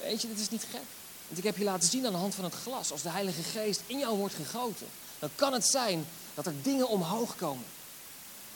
[0.00, 0.80] Weet je, dat is niet gek.
[1.32, 2.92] Want ik heb je laten zien aan de hand van het glas.
[2.92, 4.86] Als de Heilige Geest in jou wordt gegoten.
[5.18, 7.64] Dan kan het zijn dat er dingen omhoog komen.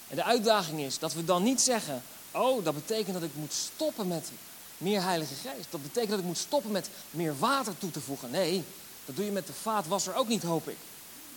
[0.08, 3.52] En de uitdaging is dat we dan niet zeggen: Oh, dat betekent dat ik moet
[3.52, 4.30] stoppen met
[4.78, 5.66] meer Heilige Geest.
[5.70, 8.30] Dat betekent dat ik moet stoppen met meer water toe te voegen.
[8.30, 8.64] Nee,
[9.04, 10.78] dat doe je met de vaatwasser ook niet, hoop ik.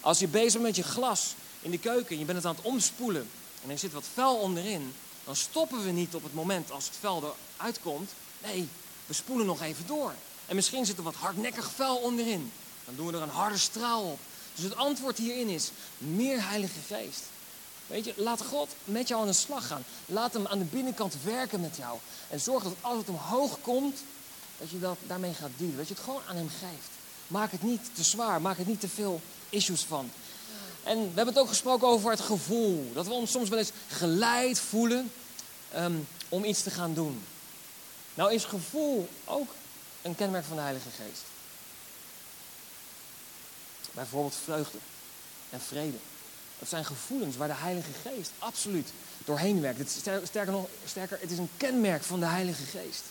[0.01, 2.55] Als je bezig bent met je glas in de keuken en je bent het aan
[2.55, 3.29] het omspoelen
[3.63, 6.95] en er zit wat vuil onderin, dan stoppen we niet op het moment als het
[6.99, 8.11] vuil eruit komt.
[8.43, 8.69] Nee,
[9.05, 10.13] we spoelen nog even door.
[10.49, 12.51] En misschien zit er wat hardnekkig vuil onderin.
[12.85, 14.19] Dan doen we er een harde straal op.
[14.55, 17.21] Dus het antwoord hierin is meer Heilige Geest.
[17.87, 19.83] Weet je, laat God met jou aan de slag gaan.
[20.05, 21.97] Laat hem aan de binnenkant werken met jou.
[22.29, 24.03] En zorg dat als het omhoog komt,
[24.57, 25.77] dat je dat daarmee gaat dealen.
[25.77, 26.89] Dat je het gewoon aan hem geeft.
[27.27, 28.41] Maak het niet te zwaar.
[28.41, 30.11] Maak het niet te veel issues van.
[30.83, 32.91] En we hebben het ook gesproken over het gevoel.
[32.93, 35.11] Dat we ons soms wel eens geleid voelen
[35.71, 35.95] ehm,
[36.29, 37.23] om iets te gaan doen.
[38.13, 39.49] Nou is gevoel ook
[40.01, 41.23] een kenmerk van de Heilige Geest.
[43.91, 44.77] Bijvoorbeeld vreugde
[45.49, 45.97] en vrede.
[46.59, 48.89] Dat zijn gevoelens waar de Heilige Geest absoluut
[49.25, 49.79] doorheen werkt.
[49.79, 53.03] Het, sterker nog, sterker, het is een kenmerk van de Heilige Geest.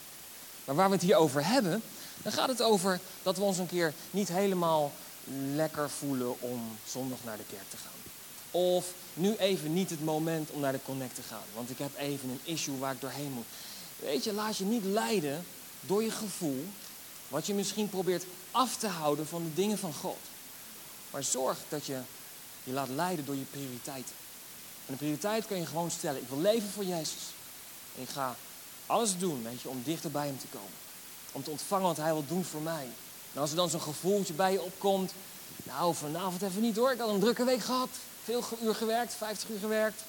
[0.64, 1.82] Maar waar we het hier over hebben,
[2.22, 4.92] dan gaat het over dat we ons een keer niet helemaal
[5.54, 7.92] lekker voelen om zondag naar de kerk te gaan.
[8.50, 11.44] Of nu even niet het moment om naar de connect te gaan.
[11.54, 13.46] Want ik heb even een issue waar ik doorheen moet.
[13.96, 15.44] Weet je, laat je niet leiden
[15.80, 16.66] door je gevoel.
[17.28, 20.18] Wat je misschien probeert af te houden van de dingen van God.
[21.10, 22.00] Maar zorg dat je
[22.64, 24.14] je laat leiden door je prioriteiten.
[24.86, 26.22] En de prioriteit kun je gewoon stellen.
[26.22, 27.22] Ik wil leven voor Jezus.
[27.96, 28.36] En ik ga
[28.86, 30.76] alles doen, weet je, om dichter bij hem te komen.
[31.32, 32.88] Om te ontvangen wat hij wil doen voor mij.
[33.34, 35.12] En als er dan zo'n gevoeltje bij je opkomt.
[35.62, 36.92] Nou, vanavond even niet hoor.
[36.92, 37.88] Ik had een drukke week gehad.
[38.24, 40.02] Veel uur gewerkt, 50 uur gewerkt.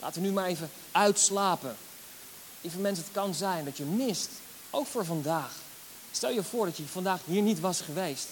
[0.00, 1.76] Laten we nu maar even uitslapen.
[2.60, 4.30] Lieve mensen, het kan zijn dat je mist,
[4.70, 5.52] ook voor vandaag.
[6.10, 8.26] Stel je voor dat je vandaag hier niet was geweest.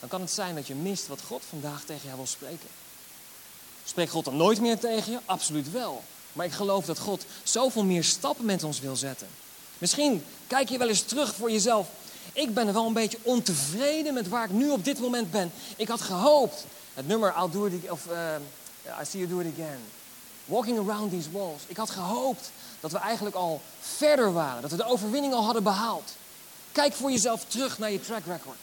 [0.00, 2.68] Dan kan het zijn dat je mist wat God vandaag tegen jou wil spreken.
[3.84, 5.18] Spreekt God dan nooit meer tegen je?
[5.24, 6.02] Absoluut wel.
[6.32, 9.28] Maar ik geloof dat God zoveel meer stappen met ons wil zetten.
[9.78, 11.88] Misschien kijk je wel eens terug voor jezelf.
[12.32, 15.52] Ik ben wel een beetje ontevreden met waar ik nu op dit moment ben.
[15.76, 16.64] Ik had gehoopt.
[16.94, 18.34] Het nummer I'll do it of uh,
[19.00, 19.78] I see you do it again.
[20.44, 21.62] Walking around these walls.
[21.66, 24.62] Ik had gehoopt dat we eigenlijk al verder waren.
[24.62, 26.12] Dat we de overwinning al hadden behaald.
[26.72, 28.58] Kijk voor jezelf terug naar je track record.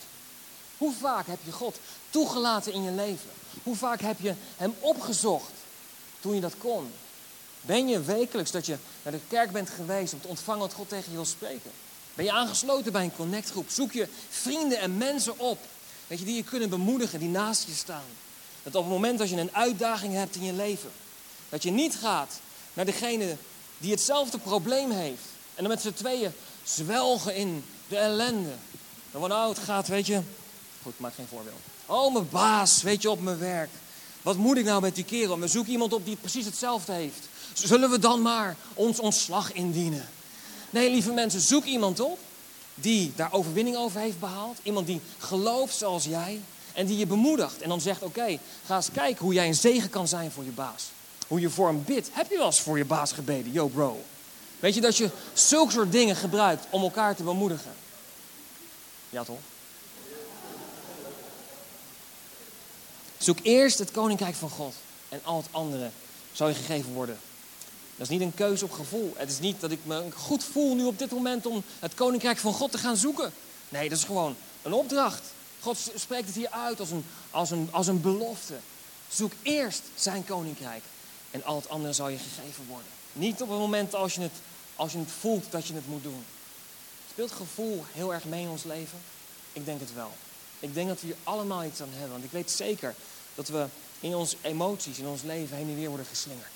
[0.78, 3.30] Hoe vaak heb je God toegelaten in je leven?
[3.64, 5.52] Hoe vaak heb je Hem opgezocht
[6.20, 6.92] toen je dat kon?
[7.62, 10.90] Ben je wekelijks dat je naar de kerk bent geweest om te ontvangen wat God
[10.90, 11.72] tegen je wil spreken?
[12.14, 13.70] Ben je aangesloten bij een connectgroep?
[13.70, 15.60] Zoek je vrienden en mensen op
[16.08, 18.06] weet je, die je kunnen bemoedigen, die naast je staan.
[18.64, 20.92] Dat op het moment dat je een uitdaging hebt in je leven,
[21.50, 22.40] dat je niet gaat
[22.74, 23.38] naar degene
[23.78, 25.24] die hetzelfde probleem heeft.
[25.56, 28.54] En dan met z'n tweeën zwelgen in de ellende.
[29.12, 30.22] Dan van, nou, het gaat, weet je.
[30.82, 31.60] Goed, maak geen voorbeeld.
[31.86, 33.70] Oh, mijn baas, weet je, op mijn werk.
[34.22, 35.40] Wat moet ik nou met die kerel?
[35.40, 37.28] We zoeken iemand op die precies hetzelfde heeft.
[37.54, 40.10] Zullen we dan maar ons ontslag indienen?
[40.70, 42.20] Nee, lieve mensen, zoek iemand op
[42.76, 44.58] die daar overwinning over heeft behaald.
[44.64, 46.42] Iemand die gelooft zoals jij.
[46.74, 47.62] En die je bemoedigt.
[47.62, 50.50] En dan zegt, oké, ga eens kijken hoe jij een zegen kan zijn voor je
[50.50, 50.84] baas.
[51.28, 52.10] Hoe je voor hem bidt.
[52.12, 53.52] Heb je wel eens voor je baas gebeden?
[53.52, 54.04] Yo bro.
[54.60, 57.74] Weet je dat je zulke soort dingen gebruikt om elkaar te bemoedigen?
[59.10, 59.40] Ja toch?
[63.18, 64.74] Zoek eerst het koninkrijk van God.
[65.10, 65.90] En al het andere
[66.32, 67.20] zal je gegeven worden.
[67.96, 69.14] Dat is niet een keuze op gevoel.
[69.16, 72.38] Het is niet dat ik me goed voel nu op dit moment om het koninkrijk
[72.38, 73.34] van God te gaan zoeken.
[73.70, 75.22] Nee, dat is gewoon een opdracht.
[75.60, 78.54] God spreekt het hier uit als een, als een, als een belofte.
[79.08, 80.84] Zoek eerst zijn koninkrijk.
[81.38, 82.92] En al het andere zal je gegeven worden.
[83.14, 84.32] Niet op het moment als je het,
[84.76, 86.26] als je het voelt dat je het moet doen.
[87.12, 89.00] Speelt gevoel heel erg mee in ons leven?
[89.54, 90.12] Ik denk het wel.
[90.60, 92.12] Ik denk dat we hier allemaal iets aan hebben.
[92.12, 92.96] Want ik weet zeker
[93.36, 93.68] dat we
[94.00, 96.52] in onze emoties, in ons leven heen en weer worden geslingerd.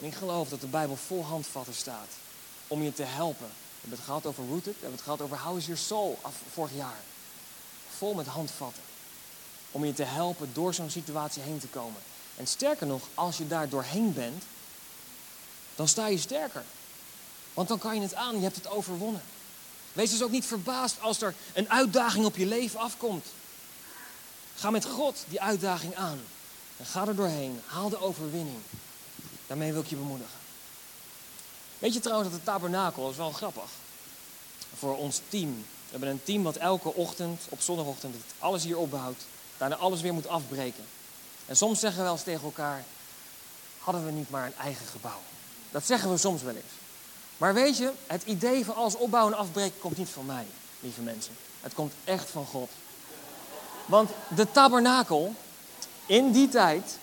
[0.00, 2.08] En ik geloof dat de Bijbel vol handvatten staat
[2.66, 3.46] om je te helpen.
[3.46, 6.18] We hebben het gehad over Rooted, we hebben het gehad over How is Your Soul
[6.22, 7.00] af, vorig jaar.
[7.96, 8.82] Vol met handvatten.
[9.70, 12.00] Om je te helpen door zo'n situatie heen te komen.
[12.36, 14.42] En sterker nog, als je daar doorheen bent,
[15.74, 16.64] dan sta je sterker.
[17.54, 19.22] Want dan kan je het aan, je hebt het overwonnen.
[19.92, 23.26] Wees dus ook niet verbaasd als er een uitdaging op je leven afkomt.
[24.56, 26.20] Ga met God die uitdaging aan.
[26.76, 27.60] En ga er doorheen.
[27.66, 28.58] Haal de overwinning.
[29.46, 30.38] Daarmee wil ik je bemoedigen.
[31.78, 33.70] Weet je trouwens dat de tabernakel, is wel grappig,
[34.78, 35.50] voor ons team.
[35.56, 39.22] We hebben een team wat elke ochtend, op zondagochtend, alles hier opbouwt.
[39.56, 40.84] Daarna alles weer moet afbreken.
[41.52, 42.84] En soms zeggen we wel eens tegen elkaar,
[43.78, 45.20] hadden we niet maar een eigen gebouw.
[45.70, 46.72] Dat zeggen we soms wel eens.
[47.36, 50.46] Maar weet je, het idee van alles opbouwen en afbreken komt niet van mij,
[50.80, 51.32] lieve mensen.
[51.60, 52.70] Het komt echt van God.
[53.86, 55.34] Want de tabernakel
[56.06, 56.98] in die tijd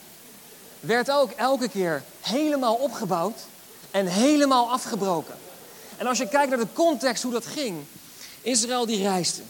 [0.80, 3.40] werd ook elke keer helemaal opgebouwd
[3.92, 5.36] en helemaal afgebroken.
[5.98, 7.86] En als je kijkt naar de context hoe dat ging,
[8.42, 9.42] Israël die reisde.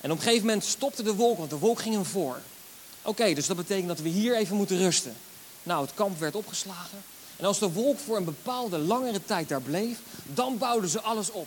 [0.00, 2.40] En op een gegeven moment stopte de wolk, want de wolk ging hem voor.
[3.10, 5.16] Oké, dus dat betekent dat we hier even moeten rusten.
[5.62, 7.02] Nou, het kamp werd opgeslagen.
[7.36, 11.30] En als de wolk voor een bepaalde langere tijd daar bleef, dan bouwden ze alles
[11.30, 11.46] op.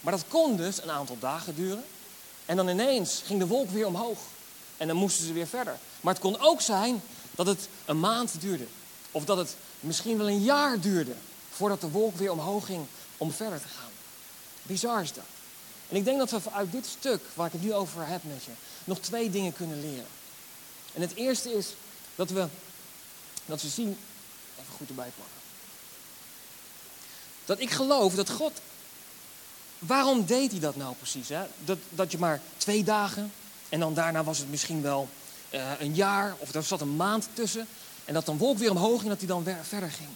[0.00, 1.84] Maar dat kon dus een aantal dagen duren.
[2.46, 4.18] En dan ineens ging de wolk weer omhoog.
[4.76, 5.78] En dan moesten ze weer verder.
[6.00, 8.66] Maar het kon ook zijn dat het een maand duurde.
[9.10, 11.14] Of dat het misschien wel een jaar duurde
[11.50, 13.90] voordat de wolk weer omhoog ging om verder te gaan.
[14.62, 15.24] Bizar is dat.
[15.88, 18.44] En ik denk dat we uit dit stuk waar ik het nu over heb met
[18.44, 18.50] je,
[18.84, 20.17] nog twee dingen kunnen leren.
[20.94, 21.74] En het eerste is
[22.14, 22.46] dat we,
[23.46, 23.98] dat we zien,
[24.60, 25.36] even goed erbij plakken.
[27.44, 28.52] dat ik geloof dat God.
[29.78, 31.28] Waarom deed hij dat nou precies?
[31.28, 31.42] Hè?
[31.64, 33.32] Dat, dat je maar twee dagen
[33.68, 35.08] en dan daarna was het misschien wel
[35.50, 37.66] uh, een jaar of er zat een maand tussen.
[38.04, 40.08] En dat dan wolk weer omhoog en dat hij dan weer verder ging.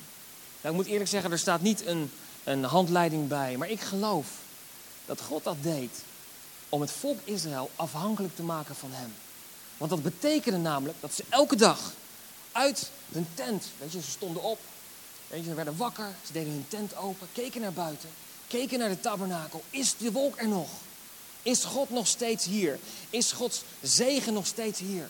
[0.60, 2.10] Nou, ik moet eerlijk zeggen, er staat niet een,
[2.44, 3.56] een handleiding bij.
[3.56, 4.26] Maar ik geloof
[5.06, 6.02] dat God dat deed
[6.68, 9.14] om het volk Israël afhankelijk te maken van hem.
[9.82, 11.92] Want dat betekende namelijk dat ze elke dag
[12.52, 14.58] uit hun tent, weet je, ze stonden op,
[15.26, 18.08] weet je, ze werden wakker, ze deden hun tent open, keken naar buiten,
[18.46, 19.62] keken naar de tabernakel.
[19.70, 20.68] Is de wolk er nog?
[21.42, 22.78] Is God nog steeds hier?
[23.10, 25.08] Is Gods zegen nog steeds hier?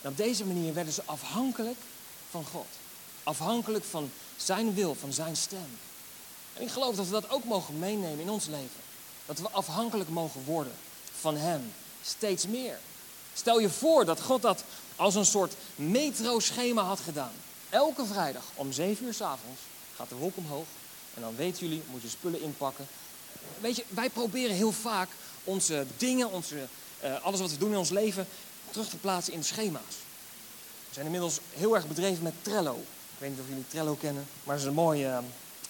[0.00, 1.78] En op deze manier werden ze afhankelijk
[2.30, 2.68] van God.
[3.22, 5.78] Afhankelijk van zijn wil, van zijn stem.
[6.54, 8.80] En ik geloof dat we dat ook mogen meenemen in ons leven.
[9.26, 10.74] Dat we afhankelijk mogen worden
[11.20, 11.72] van Hem.
[12.02, 12.78] Steeds meer.
[13.34, 14.64] Stel je voor dat God dat
[14.96, 17.32] als een soort metro-schema had gedaan.
[17.68, 19.60] Elke vrijdag om 7 uur s avonds
[19.96, 20.66] gaat de wolk omhoog.
[21.14, 22.86] En dan weten jullie, moet je spullen inpakken.
[23.60, 25.08] Weet je, wij proberen heel vaak
[25.44, 26.66] onze dingen, onze,
[27.04, 28.26] uh, alles wat we doen in ons leven,
[28.70, 29.94] terug te plaatsen in schema's.
[30.88, 32.74] We zijn inmiddels heel erg bedreven met Trello.
[32.74, 35.18] Ik weet niet of jullie Trello kennen, maar het is een mooie, uh,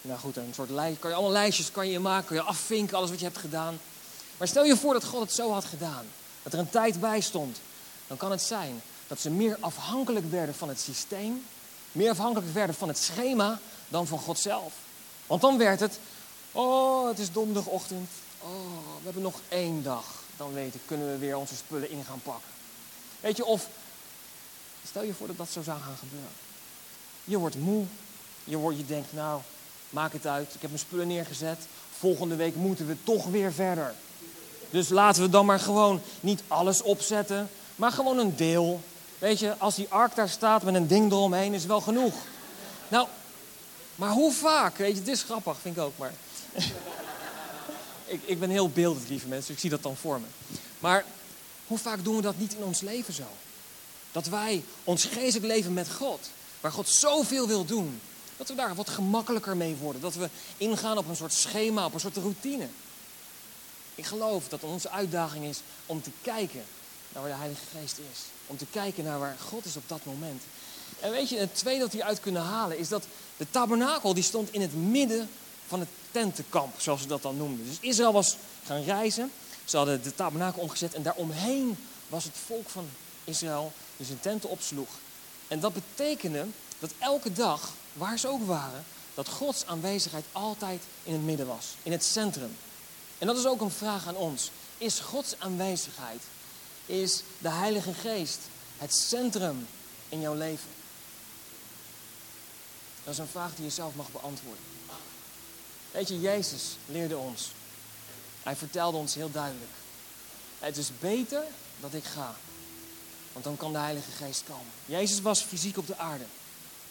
[0.02, 0.98] nou goed, een soort lijst.
[0.98, 3.80] Kan je allemaal lijstjes kan je maken, kan je afvinken, alles wat je hebt gedaan.
[4.36, 6.06] Maar stel je voor dat God het zo had gedaan,
[6.44, 7.60] dat er een tijd bij stond.
[8.06, 11.44] Dan kan het zijn dat ze meer afhankelijk werden van het systeem,
[11.92, 14.72] meer afhankelijk werden van het schema dan van God zelf.
[15.26, 15.98] Want dan werd het,
[16.52, 18.48] oh, het is donderdagochtend, oh,
[18.98, 20.04] we hebben nog één dag.
[20.36, 22.50] Dan weten, kunnen we weer onze spullen in gaan pakken.
[23.20, 23.68] Weet je, of
[24.86, 26.32] stel je voor dat dat zo zou gaan gebeuren.
[27.24, 27.84] Je wordt moe,
[28.44, 29.40] je, wordt, je denkt, nou,
[29.90, 31.58] maak het uit, ik heb mijn spullen neergezet.
[31.98, 33.94] Volgende week moeten we toch weer verder.
[34.74, 38.80] Dus laten we dan maar gewoon niet alles opzetten, maar gewoon een deel.
[39.18, 42.14] Weet je, als die ark daar staat met een ding eromheen, is wel genoeg.
[42.88, 43.08] Nou,
[43.94, 44.76] maar hoe vaak?
[44.76, 46.12] Weet je, het is grappig, vind ik ook, maar...
[48.14, 50.26] ik, ik ben heel beeldend, lieve mensen, ik zie dat dan voor me.
[50.78, 51.04] Maar
[51.66, 53.28] hoe vaak doen we dat niet in ons leven zo?
[54.12, 58.00] Dat wij ons geestelijk leven met God, waar God zoveel wil doen,
[58.36, 60.00] dat we daar wat gemakkelijker mee worden.
[60.00, 62.68] Dat we ingaan op een soort schema, op een soort routine.
[63.94, 66.64] Ik geloof dat onze uitdaging is om te kijken
[67.12, 68.20] naar waar de Heilige Geest is.
[68.46, 70.42] Om te kijken naar waar God is op dat moment.
[71.00, 74.22] En weet je, het tweede dat we uit kunnen halen is dat de tabernakel die
[74.22, 75.28] stond in het midden
[75.66, 77.66] van het tentenkamp, zoals ze dat dan noemden.
[77.66, 79.32] Dus Israël was gaan reizen.
[79.64, 81.76] Ze hadden de tabernakel omgezet en daaromheen
[82.08, 82.88] was het volk van
[83.24, 84.88] Israël die zijn tenten opsloeg.
[85.48, 86.46] En dat betekende
[86.78, 91.66] dat elke dag, waar ze ook waren, dat Gods aanwezigheid altijd in het midden was,
[91.82, 92.56] in het centrum.
[93.18, 94.50] En dat is ook een vraag aan ons.
[94.78, 96.22] Is Gods aanwezigheid,
[96.86, 98.38] is de Heilige Geest
[98.78, 99.66] het centrum
[100.08, 100.68] in jouw leven?
[103.04, 104.64] Dat is een vraag die je zelf mag beantwoorden.
[105.90, 107.50] Weet je, Jezus leerde ons.
[108.42, 109.70] Hij vertelde ons heel duidelijk.
[110.58, 111.42] Het is beter
[111.80, 112.34] dat ik ga.
[113.32, 114.72] Want dan kan de Heilige Geest komen.
[114.86, 116.24] Jezus was fysiek op de aarde.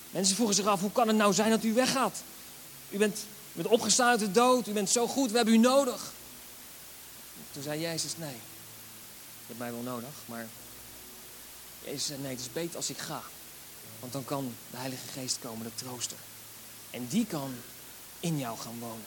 [0.10, 2.24] Mensen vroegen zich af, hoe kan het nou zijn dat u weggaat?
[2.90, 3.20] U bent,
[3.54, 6.12] u bent opgestaan uit de dood, u bent zo goed, we hebben u nodig.
[7.52, 10.48] Toen zei Jezus, nee, je hebt mij wel nodig, maar
[11.84, 13.22] Jezus zei, nee, het is beter als ik ga.
[14.00, 16.18] Want dan kan de Heilige Geest komen, de trooster.
[16.90, 17.56] En die kan
[18.20, 19.06] in jou gaan wonen.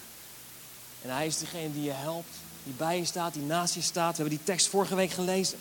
[1.03, 4.17] En hij is degene die je helpt, die bij je staat, die naast je staat.
[4.17, 5.59] We hebben die tekst vorige week gelezen.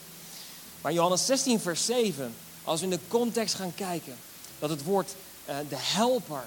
[0.81, 4.17] Maar Johannes 16, vers 7, als we in de context gaan kijken,
[4.59, 5.15] dat het woord
[5.49, 6.43] uh, de helper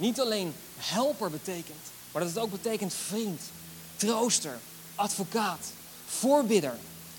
[0.00, 3.40] niet alleen helper betekent, maar dat het ook betekent vriend,
[3.96, 4.58] trooster,
[4.94, 5.66] advocaat,
[6.06, 6.78] voorbidder,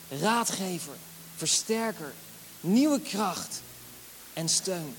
[0.10, 0.94] raadgever,
[1.36, 2.14] versterker,
[2.60, 3.62] nieuwe kracht
[4.34, 4.96] en steun.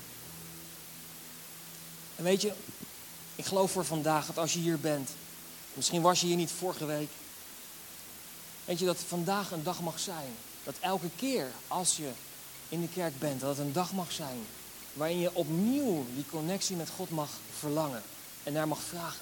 [2.15, 2.53] En weet je,
[3.35, 5.09] ik geloof voor vandaag dat als je hier bent,
[5.73, 7.09] misschien was je hier niet vorige week,
[8.65, 10.35] weet je dat vandaag een dag mag zijn.
[10.63, 12.09] Dat elke keer als je
[12.69, 14.45] in de kerk bent, dat het een dag mag zijn
[14.93, 17.29] waarin je opnieuw die connectie met God mag
[17.59, 18.01] verlangen
[18.43, 19.21] en daar mag vragen.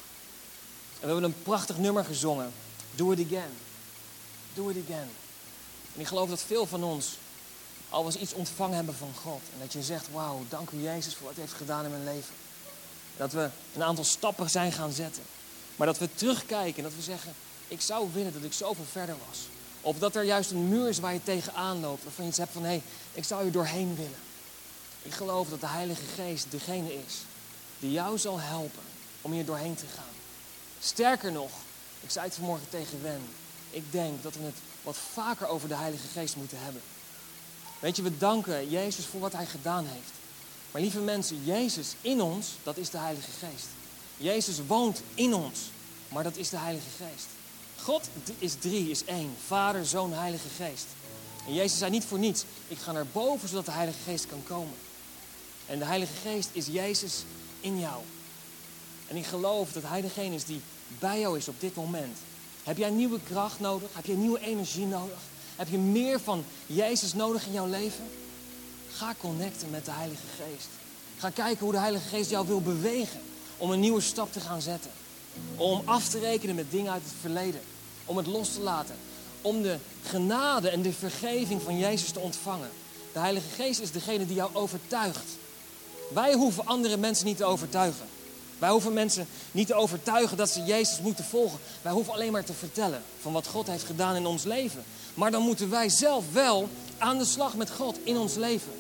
[0.94, 2.52] En we hebben een prachtig nummer gezongen,
[2.96, 3.52] Do It Again.
[4.54, 5.10] Do It Again.
[5.96, 7.18] En ik geloof dat veel van ons
[7.90, 9.42] al eens iets ontvangen hebben van God.
[9.54, 12.04] En dat je zegt, wauw, dank u Jezus voor wat u heeft gedaan in mijn
[12.04, 12.34] leven.
[13.18, 15.24] Dat we een aantal stappen zijn gaan zetten.
[15.76, 17.34] Maar dat we terugkijken en dat we zeggen,
[17.68, 19.40] ik zou willen dat ik zoveel verder was.
[19.82, 22.04] Of dat er juist een muur is waar je tegenaan loopt.
[22.04, 22.82] Waarvan je iets hebt van, hé, hey,
[23.14, 24.20] ik zou je doorheen willen.
[25.02, 27.16] Ik geloof dat de Heilige Geest degene is
[27.80, 28.84] die jou zal helpen
[29.22, 30.14] om hier doorheen te gaan.
[30.80, 31.52] Sterker nog,
[32.02, 33.22] ik zei het vanmorgen tegen Wen.
[33.70, 36.82] Ik denk dat we het wat vaker over de Heilige Geest moeten hebben.
[37.80, 40.12] Weet je, we danken Jezus voor wat hij gedaan heeft.
[40.72, 43.68] Maar lieve mensen, Jezus in ons, dat is de Heilige Geest.
[44.18, 45.60] Jezus woont in ons,
[46.08, 47.28] maar dat is de Heilige Geest.
[47.82, 49.36] God is drie, is één.
[49.48, 50.86] Vader, Zoon, Heilige Geest.
[51.48, 54.44] En Jezus zei niet voor niets, ik ga naar boven zodat de Heilige Geest kan
[54.44, 54.74] komen.
[55.72, 57.24] En de Heilige Geest is Jezus
[57.60, 58.02] in jou.
[59.08, 60.62] En ik geloof dat Hij degene is die
[61.00, 62.18] bij jou is op dit moment.
[62.64, 63.90] Heb jij nieuwe kracht nodig?
[63.94, 65.18] Heb je nieuwe energie nodig?
[65.56, 68.04] Heb je meer van Jezus nodig in jouw leven?
[68.92, 70.68] Ga connecten met de Heilige Geest.
[71.18, 73.22] Ga kijken hoe de Heilige Geest jou wil bewegen
[73.58, 74.92] om een nieuwe stap te gaan zetten.
[75.56, 77.62] Om af te rekenen met dingen uit het verleden.
[78.06, 78.96] Om het los te laten.
[79.42, 82.70] Om de genade en de vergeving van Jezus te ontvangen.
[83.14, 85.40] De Heilige Geest is degene die jou overtuigt.
[86.14, 88.06] Wij hoeven andere mensen niet te overtuigen.
[88.60, 91.60] Wij hoeven mensen niet te overtuigen dat ze Jezus moeten volgen.
[91.82, 94.84] Wij hoeven alleen maar te vertellen van wat God heeft gedaan in ons leven.
[95.14, 98.72] Maar dan moeten wij zelf wel aan de slag met God in ons leven.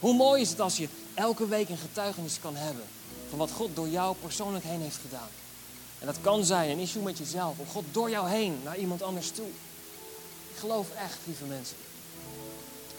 [0.00, 2.84] Hoe mooi is het als je elke week een getuigenis kan hebben
[3.28, 5.28] van wat God door jou persoonlijk heen heeft gedaan.
[5.98, 9.02] En dat kan zijn een issue met jezelf, of God door jou heen naar iemand
[9.02, 9.48] anders toe.
[10.52, 11.76] Ik geloof echt, lieve mensen,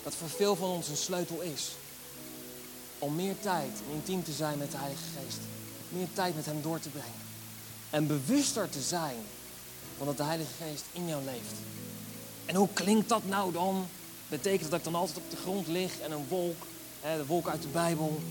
[0.03, 1.71] dat voor veel van ons een sleutel is
[3.03, 5.39] om meer tijd intiem te zijn met de Heilige Geest.
[5.89, 7.21] Meer tijd met Hem door te brengen.
[7.89, 9.15] En bewuster te zijn
[9.97, 11.53] van dat de Heilige Geest in jou leeft.
[12.45, 13.87] En hoe klinkt dat nou dan?
[14.27, 16.65] Betekent dat ik dan altijd op de grond lig en een wolk,
[17.01, 18.21] hè, de wolk uit de Bijbel,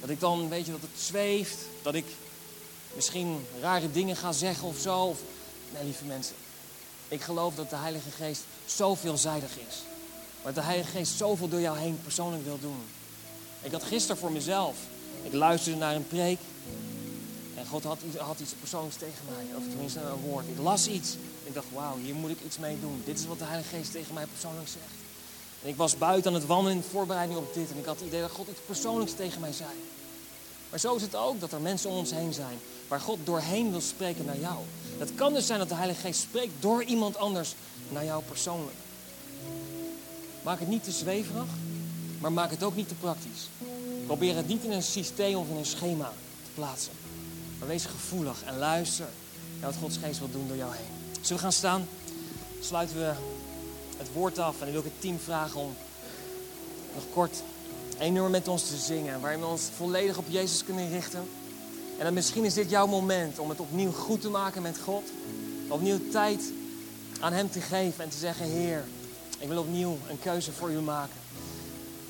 [0.00, 2.06] dat ik dan, weet je, dat het zweeft, dat ik
[2.94, 5.16] misschien rare dingen ga zeggen of zo.
[5.72, 6.34] Nee, lieve mensen,
[7.08, 9.82] ik geloof dat de Heilige Geest zo veelzijdig is.
[10.42, 12.82] Maar dat de Heilige Geest zoveel door jou heen persoonlijk wil doen.
[13.64, 14.76] Ik had gisteren voor mezelf,
[15.22, 16.38] ik luisterde naar een preek.
[17.54, 20.44] En God had, had iets persoonlijks tegen mij, of tenminste een woord.
[20.48, 21.16] Ik las iets.
[21.44, 23.02] Ik dacht, wauw, hier moet ik iets mee doen.
[23.04, 24.94] Dit is wat de Heilige Geest tegen mij persoonlijk zegt.
[25.62, 27.70] En ik was buiten aan het wandelen in voorbereiding op dit.
[27.70, 29.70] En ik had het idee dat God iets persoonlijks tegen mij zei.
[30.70, 32.58] Maar zo is het ook dat er mensen om ons heen zijn
[32.88, 34.58] waar God doorheen wil spreken naar jou.
[34.98, 37.54] Het kan dus zijn dat de Heilige Geest spreekt door iemand anders
[37.88, 38.76] naar jou persoonlijk.
[40.42, 41.46] Maak het niet te zweverig,
[42.20, 43.48] maar maak het ook niet te praktisch.
[44.06, 46.12] Probeer het niet in een systeem of in een schema
[46.44, 46.92] te plaatsen.
[47.58, 49.06] Maar wees gevoelig en luister
[49.60, 51.12] naar wat Gods Geest wil doen door jou heen.
[51.12, 51.88] Zullen we gaan staan?
[52.60, 53.12] Sluiten we
[53.96, 55.76] het woord af en dan wil ik het team vragen om
[56.94, 57.42] nog kort
[57.98, 59.20] één nummer met ons te zingen.
[59.20, 61.28] Waarin we ons volledig op Jezus kunnen richten.
[61.98, 65.02] En dan misschien is dit jouw moment om het opnieuw goed te maken met God.
[65.68, 66.40] Opnieuw tijd
[67.20, 68.84] aan Hem te geven en te zeggen: Heer,
[69.38, 71.23] ik wil opnieuw een keuze voor u maken.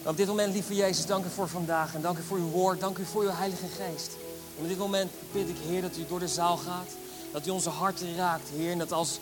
[0.07, 1.95] Op dit moment, lieve Jezus, dank u voor vandaag.
[1.95, 2.81] En dank u voor uw woord.
[2.81, 4.11] Dank u voor uw Heilige Geest.
[4.57, 6.89] Op dit moment bid ik, Heer, dat u door de zaal gaat.
[7.33, 8.71] Dat u onze harten raakt, Heer.
[8.73, 9.19] En dat als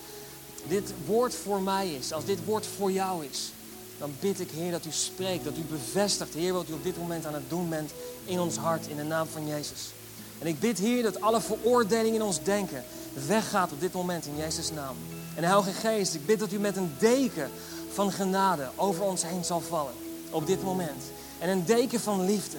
[0.69, 3.53] dit woord voor mij is, als dit woord voor jou is,
[3.99, 6.99] dan bid ik, Heer, dat u spreekt, dat u bevestigt, Heer, wat u op dit
[6.99, 7.91] moment aan het doen bent
[8.25, 9.91] in ons hart, in de naam van Jezus.
[10.39, 12.85] En ik bid, Heer, dat alle veroordeling in ons denken
[13.27, 14.97] weggaat op dit moment in Jezus' naam.
[15.35, 17.51] En Heilige Geest, ik bid dat u met een deken
[17.93, 20.02] van genade over ons heen zal vallen
[20.33, 21.03] op dit moment.
[21.39, 22.57] En een deken van liefde.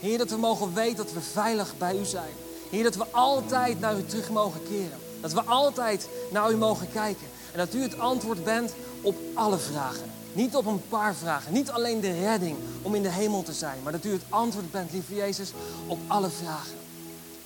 [0.00, 2.32] Heer, dat we mogen weten dat we veilig bij u zijn.
[2.70, 4.98] Heer, dat we altijd naar u terug mogen keren.
[5.20, 7.26] Dat we altijd naar u mogen kijken.
[7.52, 10.10] En dat u het antwoord bent op alle vragen.
[10.32, 11.52] Niet op een paar vragen.
[11.52, 13.78] Niet alleen de redding om in de hemel te zijn.
[13.82, 15.52] Maar dat u het antwoord bent, lieve Jezus,
[15.86, 16.76] op alle vragen.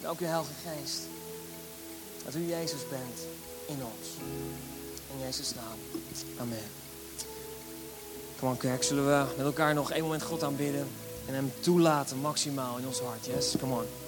[0.02, 1.00] En ook uw Heilige Geest.
[2.24, 3.18] Dat u Jezus bent
[3.66, 4.08] in ons.
[5.12, 5.78] In Jezus' naam.
[6.38, 6.77] Amen.
[8.38, 10.88] Kom aan kerk, zullen we met elkaar nog één moment God aanbidden.
[11.26, 13.26] En hem toelaten maximaal in ons hart.
[13.26, 13.84] Yes, come on.